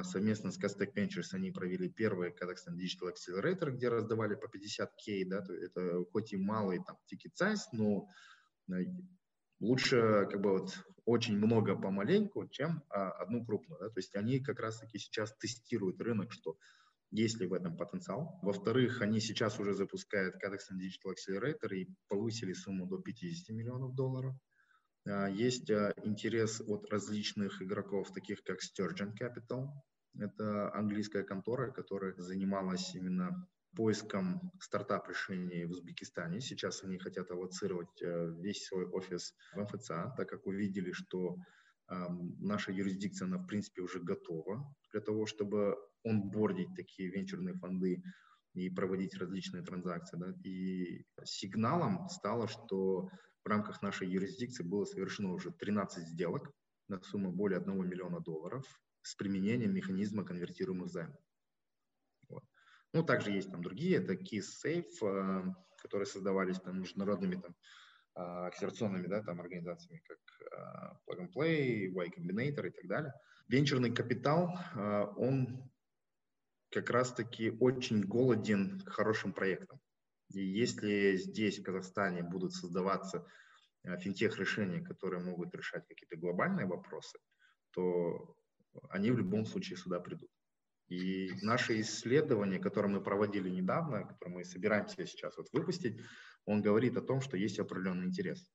совместно 0.03 0.51
с 0.51 0.59
Castec 0.59 0.93
Ventures 0.93 1.33
они 1.33 1.51
провели 1.51 1.89
первый 1.89 2.31
Kazakhstan 2.31 2.75
Digital 2.77 3.13
Accelerator, 3.13 3.71
где 3.71 3.89
раздавали 3.89 4.35
по 4.35 4.45
50к, 4.45 5.25
да, 5.25 5.43
это 5.61 6.05
хоть 6.11 6.31
и 6.33 6.37
малый 6.37 6.81
там 6.85 6.97
ticket 7.11 7.33
size, 7.39 7.63
но 7.73 8.07
э, 8.71 8.85
лучше 9.59 10.27
как 10.31 10.41
бы 10.41 10.51
вот 10.51 10.77
очень 11.05 11.37
много 11.37 11.75
помаленьку, 11.75 12.47
чем 12.47 12.83
а, 12.89 13.11
одну 13.11 13.45
крупную. 13.45 13.79
Да? 13.79 13.89
То 13.89 13.99
есть 13.99 14.15
они 14.15 14.39
как 14.39 14.59
раз-таки 14.59 14.97
сейчас 14.97 15.35
тестируют 15.37 16.01
рынок, 16.01 16.31
что 16.31 16.57
есть 17.11 17.39
ли 17.39 17.47
в 17.47 17.53
этом 17.53 17.77
потенциал. 17.77 18.39
Во-вторых, 18.41 19.01
они 19.01 19.19
сейчас 19.19 19.59
уже 19.59 19.73
запускают 19.73 20.35
Kazakhstan 20.43 20.79
Digital 20.79 21.13
Accelerator 21.13 21.75
и 21.75 21.89
повысили 22.07 22.53
сумму 22.53 22.87
до 22.87 22.97
50 22.97 23.55
миллионов 23.55 23.93
долларов. 23.93 24.35
А, 25.07 25.29
есть 25.29 25.69
а, 25.69 25.93
интерес 26.03 26.61
от 26.61 26.89
различных 26.89 27.61
игроков, 27.61 28.11
таких 28.11 28.43
как 28.43 28.59
Sturgeon 28.59 29.13
Capital. 29.19 29.67
Это 30.17 30.73
английская 30.73 31.23
контора, 31.23 31.71
которая 31.71 32.15
занималась 32.17 32.95
именно 32.95 33.47
поиском 33.75 34.51
стартап-решений 34.61 35.65
в 35.65 35.71
Узбекистане. 35.71 36.39
Сейчас 36.39 36.83
они 36.83 36.97
хотят 36.97 37.29
аллоцировать 37.29 38.01
э, 38.01 38.33
весь 38.39 38.65
свой 38.65 38.85
офис 38.85 39.35
в 39.53 39.59
МФЦА, 39.59 40.13
так 40.15 40.29
как 40.29 40.47
увидели, 40.47 40.91
что 40.93 41.35
наша 42.39 42.71
юрисдикция, 42.71 43.27
она 43.27 43.37
в 43.37 43.45
принципе 43.45 43.81
уже 43.81 43.99
готова 43.99 44.73
для 44.91 45.01
того, 45.01 45.25
чтобы 45.27 45.75
онбордить 46.03 46.73
такие 46.75 47.09
венчурные 47.11 47.53
фонды 47.55 48.01
и 48.53 48.69
проводить 48.69 49.15
различные 49.15 49.63
транзакции. 49.63 50.17
Да. 50.17 50.33
И 50.43 51.05
сигналом 51.23 52.07
стало, 52.09 52.47
что 52.47 53.09
в 53.45 53.47
рамках 53.47 53.83
нашей 53.83 54.09
юрисдикции 54.09 54.63
было 54.63 54.85
совершено 54.85 55.31
уже 55.31 55.51
13 55.51 56.07
сделок 56.07 56.51
на 56.87 56.99
сумму 57.03 57.31
более 57.31 57.59
1 57.59 57.87
миллиона 57.87 58.19
долларов 58.19 58.65
с 59.03 59.15
применением 59.15 59.73
механизма 59.73 60.25
конвертируемых 60.25 60.89
займов. 60.89 61.21
Вот. 62.27 62.43
Ну, 62.91 63.03
также 63.03 63.31
есть 63.31 63.51
там 63.51 63.61
другие, 63.61 63.97
это 63.97 64.13
KeySafe, 64.13 64.85
э, 65.03 65.53
которые 65.77 66.07
создавались 66.07 66.59
там 66.59 66.81
международными 66.81 67.35
там, 67.35 67.55
э, 68.15 68.47
акселерационными 68.47 69.05
да, 69.05 69.21
там, 69.21 69.39
организациями, 69.39 70.01
как 70.07 70.19
э, 70.41 70.95
Plug 71.07 71.27
and 71.27 71.31
Play, 71.31 71.87
Y 71.89 72.09
Combinator 72.17 72.67
и 72.67 72.71
так 72.71 72.87
далее. 72.87 73.13
Венчурный 73.47 73.93
капитал, 73.93 74.57
он 75.17 75.69
как 76.71 76.89
раз-таки 76.89 77.51
очень 77.59 78.01
голоден 78.01 78.81
к 78.81 78.89
хорошим 78.89 79.33
проектам. 79.33 79.79
И 80.29 80.41
если 80.41 81.15
здесь, 81.17 81.59
в 81.59 81.63
Казахстане, 81.63 82.23
будут 82.23 82.53
создаваться 82.53 83.25
э, 83.83 83.97
финтех-решения, 83.97 84.81
которые 84.81 85.23
могут 85.23 85.53
решать 85.55 85.87
какие-то 85.87 86.17
глобальные 86.17 86.65
вопросы, 86.65 87.19
то 87.71 88.35
они 88.89 89.11
в 89.11 89.17
любом 89.17 89.45
случае 89.45 89.77
сюда 89.77 89.99
придут. 89.99 90.29
И 90.87 91.31
наши 91.41 91.81
исследования, 91.81 92.59
которые 92.59 92.91
мы 92.91 93.03
проводили 93.03 93.49
недавно, 93.49 94.05
которые 94.05 94.37
мы 94.37 94.45
собираемся 94.45 95.05
сейчас 95.05 95.35
вот 95.37 95.47
выпустить, 95.51 95.99
он 96.45 96.61
говорит 96.61 96.95
о 96.97 97.01
том, 97.01 97.21
что 97.21 97.37
есть 97.37 97.59
определенный 97.59 98.05
интерес. 98.05 98.51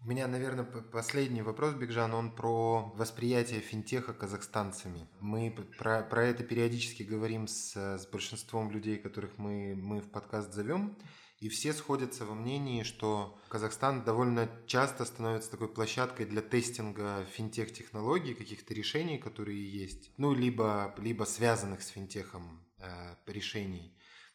У 0.00 0.08
меня, 0.08 0.28
наверное, 0.28 0.64
последний 0.64 1.42
вопрос, 1.42 1.74
Бигжан, 1.74 2.14
он 2.14 2.30
про 2.30 2.92
восприятие 2.94 3.60
финтеха 3.60 4.12
казахстанцами. 4.12 5.08
Мы 5.20 5.50
про, 5.78 6.02
про 6.02 6.24
это 6.24 6.44
периодически 6.44 7.02
говорим 7.02 7.48
с, 7.48 7.74
с 7.74 8.06
большинством 8.06 8.70
людей, 8.70 8.98
которых 8.98 9.38
мы, 9.38 9.74
мы 9.74 10.00
в 10.00 10.10
подкаст 10.10 10.52
зовем, 10.52 10.96
и 11.40 11.48
все 11.48 11.72
сходятся 11.72 12.24
во 12.24 12.34
мнении, 12.34 12.82
что 12.82 13.38
Казахстан 13.48 14.04
довольно 14.04 14.48
часто 14.66 15.04
становится 15.04 15.50
такой 15.50 15.68
площадкой 15.68 16.24
для 16.26 16.40
тестинга 16.40 17.26
финтех-технологий, 17.32 18.34
каких-то 18.34 18.74
решений, 18.74 19.18
которые 19.18 19.70
есть, 19.70 20.12
ну, 20.18 20.32
либо, 20.34 20.94
либо 20.98 21.24
связанных 21.24 21.82
с 21.82 21.88
финтехом 21.88 22.64
э, 22.78 23.16
решений. 23.26 23.92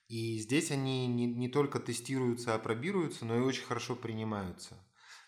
И 0.09 0.37
здесь 0.39 0.69
они 0.71 1.07
не, 1.07 1.25
не 1.25 1.47
только 1.47 1.79
тестируются, 1.79 2.53
апробируются, 2.53 3.25
но 3.25 3.37
и 3.37 3.41
очень 3.41 3.63
хорошо 3.63 3.95
принимаются. 3.95 4.75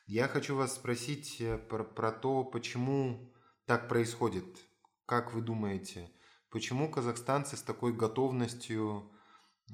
Я 0.06 0.28
хочу 0.28 0.58
вас 0.58 0.76
спросить 0.76 1.40
э, 1.40 1.58
про, 1.58 1.86
про 1.86 2.12
то, 2.12 2.44
почему 2.44 3.34
так 3.66 3.88
происходит. 3.88 4.46
Как 5.06 5.34
вы 5.34 5.42
думаете, 5.42 6.12
почему 6.50 6.92
казахстанцы 6.92 7.56
с 7.56 7.62
такой 7.62 7.94
готовностью 7.94 9.10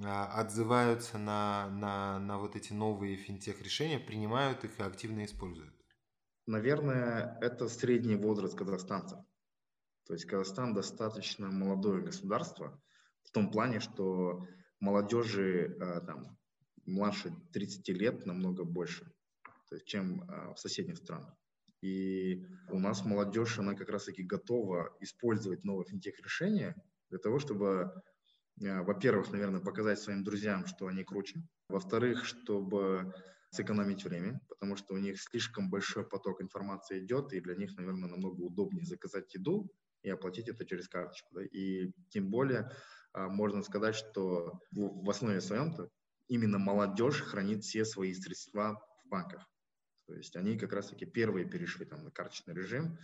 а, 0.03 0.27
отзываются 0.39 1.17
на, 1.17 1.67
на, 1.69 2.19
на 2.19 2.37
вот 2.37 2.55
эти 2.55 2.73
новые 2.73 3.15
финтех-решения, 3.15 3.99
принимают 3.99 4.63
их 4.63 4.79
и 4.79 4.83
активно 4.83 5.25
используют? 5.25 5.73
Наверное, 6.45 7.37
это 7.41 7.67
средний 7.67 8.15
возраст 8.15 8.55
казахстанцев. 8.55 9.19
То 10.05 10.13
есть 10.13 10.25
Казахстан 10.25 10.75
достаточно 10.75 11.47
молодое 11.47 12.03
государство 12.03 12.79
в 13.23 13.31
том 13.31 13.49
плане, 13.51 13.79
что 13.79 14.45
молодежи 14.79 15.75
а, 15.81 16.01
там, 16.01 16.37
младше 16.85 17.35
30 17.51 17.89
лет 17.89 18.25
намного 18.27 18.63
больше 18.63 19.11
чем 19.85 20.23
а, 20.27 20.53
в 20.53 20.59
соседних 20.59 20.97
странах. 20.97 21.33
И 21.81 22.45
у 22.69 22.79
нас 22.79 23.05
молодежь, 23.05 23.57
она 23.59 23.73
как 23.73 23.89
раз-таки 23.89 24.23
готова 24.23 24.95
использовать 24.99 25.63
новые 25.63 25.85
финтех-решения 25.87 26.75
для 27.09 27.19
того, 27.19 27.39
чтобы, 27.39 27.91
а, 28.61 28.83
во-первых, 28.83 29.31
наверное, 29.31 29.61
показать 29.61 29.99
своим 29.99 30.23
друзьям, 30.23 30.65
что 30.65 30.87
они 30.87 31.03
круче. 31.03 31.41
Во-вторых, 31.69 32.25
чтобы 32.25 33.13
сэкономить 33.51 34.03
время, 34.03 34.41
потому 34.47 34.75
что 34.75 34.93
у 34.93 34.97
них 34.97 35.21
слишком 35.21 35.69
большой 35.69 36.07
поток 36.07 36.41
информации 36.41 36.99
идет, 36.99 37.33
и 37.33 37.39
для 37.39 37.55
них, 37.55 37.75
наверное, 37.77 38.09
намного 38.09 38.41
удобнее 38.41 38.85
заказать 38.85 39.33
еду 39.33 39.71
и 40.03 40.09
оплатить 40.09 40.47
это 40.49 40.65
через 40.65 40.87
карточку. 40.87 41.35
Да? 41.35 41.43
И 41.43 41.91
тем 42.09 42.29
более 42.29 42.71
а, 43.13 43.27
можно 43.27 43.63
сказать, 43.63 43.95
что 43.95 44.59
в, 44.71 45.09
основе 45.09 45.41
своем 45.41 45.73
именно 46.27 46.59
молодежь 46.59 47.21
хранит 47.21 47.63
все 47.63 47.85
свои 47.85 48.13
средства 48.13 48.79
в 49.03 49.09
банках. 49.09 49.47
То 50.09 50.15
есть 50.15 50.35
они 50.35 50.57
как 50.57 50.73
раз-таки 50.73 51.05
первые 51.05 51.47
перешли 51.47 51.85
там, 51.85 52.03
на 52.03 52.09
карточный 52.09 52.55
режим. 52.55 52.97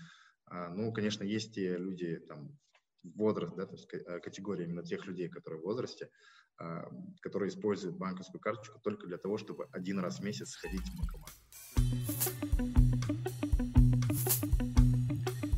А, 0.47 0.69
ну, 0.69 0.91
конечно, 0.91 1.23
есть 1.23 1.53
те 1.53 1.77
люди, 1.77 2.17
там, 2.17 2.57
возраст, 3.03 3.55
да, 3.55 3.67
то 3.67 3.73
есть 3.73 3.87
э, 3.93 4.19
категория 4.19 4.65
именно 4.65 4.83
тех 4.83 5.05
людей, 5.05 5.29
которые 5.29 5.61
в 5.61 5.65
возрасте, 5.65 6.09
а, 6.57 6.89
которые 7.21 7.49
используют 7.49 7.97
банковскую 7.97 8.41
карточку 8.41 8.79
только 8.79 9.05
для 9.05 9.19
того, 9.19 9.37
чтобы 9.37 9.67
один 9.71 9.99
раз 9.99 10.19
в 10.19 10.23
месяц 10.23 10.49
сходить 10.49 10.81
в 10.81 10.97
банкомат. 10.97 12.14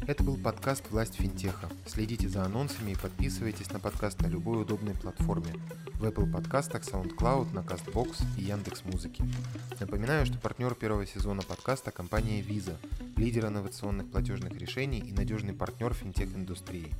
Это 0.07 0.23
был 0.23 0.37
подкаст 0.37 0.89
«Власть 0.89 1.15
финтеха». 1.15 1.67
Следите 1.85 2.29
за 2.29 2.45
анонсами 2.45 2.91
и 2.91 2.95
подписывайтесь 2.95 3.69
на 3.71 3.81
подкаст 3.81 4.21
на 4.21 4.27
любой 4.27 4.61
удобной 4.61 4.93
платформе. 4.93 5.53
В 5.95 6.05
Apple 6.05 6.31
подкастах, 6.31 6.83
SoundCloud, 6.83 7.53
на 7.53 7.59
CastBox 7.59 8.23
и 8.37 8.43
Яндекс 8.43 8.85
Музыки. 8.85 9.21
Напоминаю, 9.81 10.25
что 10.25 10.37
партнер 10.37 10.75
первого 10.75 11.05
сезона 11.05 11.41
подкаста– 11.41 11.91
компания 11.91 12.39
Visa, 12.39 12.77
лидер 13.17 13.47
инновационных 13.47 14.09
платежных 14.09 14.57
решений 14.57 14.99
и 14.99 15.11
надежный 15.11 15.53
партнер 15.53 15.93
финтех-индустрии. 15.93 16.93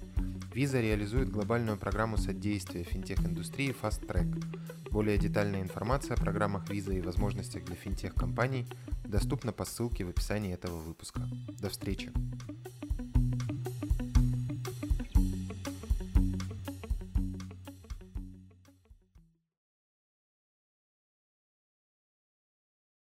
Visa 0.54 0.82
реализует 0.82 1.32
глобальную 1.32 1.78
программу 1.78 2.18
содействия 2.18 2.84
финтех-индустрии 2.84 3.74
Fast 3.82 4.06
Track. 4.06 4.92
Более 4.92 5.18
детальная 5.18 5.62
информация 5.62 6.18
о 6.18 6.20
программах 6.20 6.70
Visa 6.70 6.94
и 6.94 7.00
возможностях 7.00 7.64
для 7.64 7.76
финтех-компаний 7.78 8.68
доступна 9.06 9.54
по 9.54 9.64
ссылке 9.64 10.04
в 10.04 10.10
описании 10.10 10.54
этого 10.54 10.82
выпуска. 10.82 11.22
До 11.62 11.70
встречи! 11.70 12.12